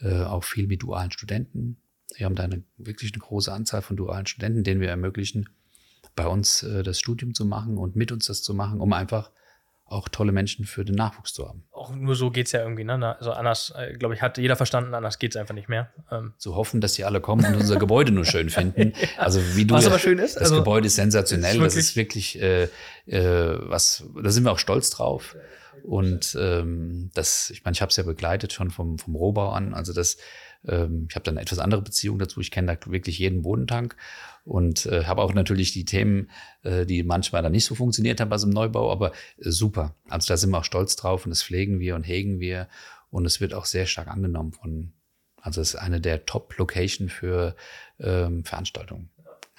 [0.00, 1.78] äh, auch viel mit dualen Studenten.
[2.16, 5.48] Wir haben da eine, wirklich eine große Anzahl von dualen Studenten, denen wir ermöglichen,
[6.14, 9.30] bei uns äh, das Studium zu machen und mit uns das zu machen, um einfach
[9.86, 11.64] auch tolle Menschen für den Nachwuchs zu haben.
[11.70, 12.84] Auch nur so geht es ja irgendwie.
[12.84, 13.16] Ne?
[13.18, 15.90] Also anders, äh, glaube ich, hat jeder verstanden, anders geht es einfach nicht mehr.
[16.10, 16.32] Ähm.
[16.38, 18.92] Zu hoffen, dass die alle kommen und unser Gebäude nur schön finden.
[19.00, 19.08] ja.
[19.18, 20.36] Also wie du was aber schön ist.
[20.36, 21.56] Das also, Gebäude ist sensationell.
[21.56, 22.64] Ist das ist wirklich äh,
[23.06, 25.36] äh, was, da sind wir auch stolz drauf.
[25.84, 29.74] Und ähm, das, ich meine, ich habe es ja begleitet schon vom, vom Rohbau an.
[29.74, 30.16] Also das,
[30.66, 32.40] ähm, ich habe da eine etwas andere Beziehung dazu.
[32.40, 33.94] Ich kenne da wirklich jeden Bodentank
[34.44, 36.30] und äh, habe auch natürlich die Themen,
[36.62, 39.94] äh, die manchmal dann nicht so funktioniert haben bei so einem Neubau, aber äh, super.
[40.08, 42.66] Also da sind wir auch stolz drauf und das pflegen wir und hegen wir
[43.10, 44.94] und es wird auch sehr stark angenommen von,
[45.36, 47.56] also es ist eine der Top-Location für
[48.00, 49.10] ähm, Veranstaltungen.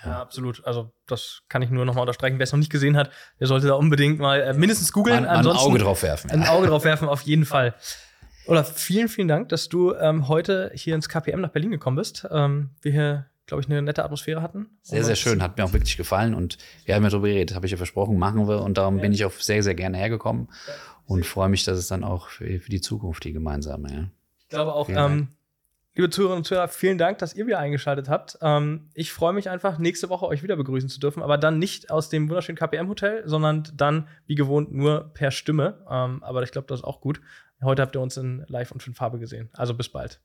[0.04, 0.10] Ja.
[0.10, 0.22] ja.
[0.22, 0.66] absolut.
[0.66, 2.40] Also das kann ich nur nochmal unterstreichen.
[2.40, 5.26] Wer es noch nicht gesehen hat, der sollte da unbedingt mal äh, mindestens googeln.
[5.26, 6.32] Ein, ein Auge drauf werfen.
[6.32, 7.76] Ein Auge drauf werfen, auf jeden Fall.
[8.48, 12.28] Oder vielen, vielen Dank, dass du ähm, heute hier ins KPM nach Berlin gekommen bist.
[12.32, 14.68] Ähm, wir hier glaube ich, eine nette Atmosphäre hatten.
[14.82, 15.42] Sehr, sehr schön.
[15.42, 16.34] Hat mir auch wirklich gefallen.
[16.34, 18.62] Und wir haben ja darüber geredet, habe ich ja versprochen, machen wir.
[18.62, 19.02] Und darum ja.
[19.04, 20.50] bin ich auch sehr, sehr gerne hergekommen
[21.06, 23.94] und freue mich, dass es dann auch für, für die Zukunft die gemeinsame.
[23.94, 24.10] Ja.
[24.40, 25.30] Ich glaube auch, ähm,
[25.96, 28.38] liebe Zuhörerinnen und Zuhörer, vielen Dank, dass ihr wieder eingeschaltet habt.
[28.42, 31.90] Ähm, ich freue mich einfach, nächste Woche euch wieder begrüßen zu dürfen, aber dann nicht
[31.90, 35.86] aus dem wunderschönen KPM-Hotel, sondern dann, wie gewohnt, nur per Stimme.
[35.90, 37.22] Ähm, aber ich glaube, das ist auch gut.
[37.64, 39.50] Heute habt ihr uns in Live und in Farbe gesehen.
[39.54, 40.20] Also bis bald.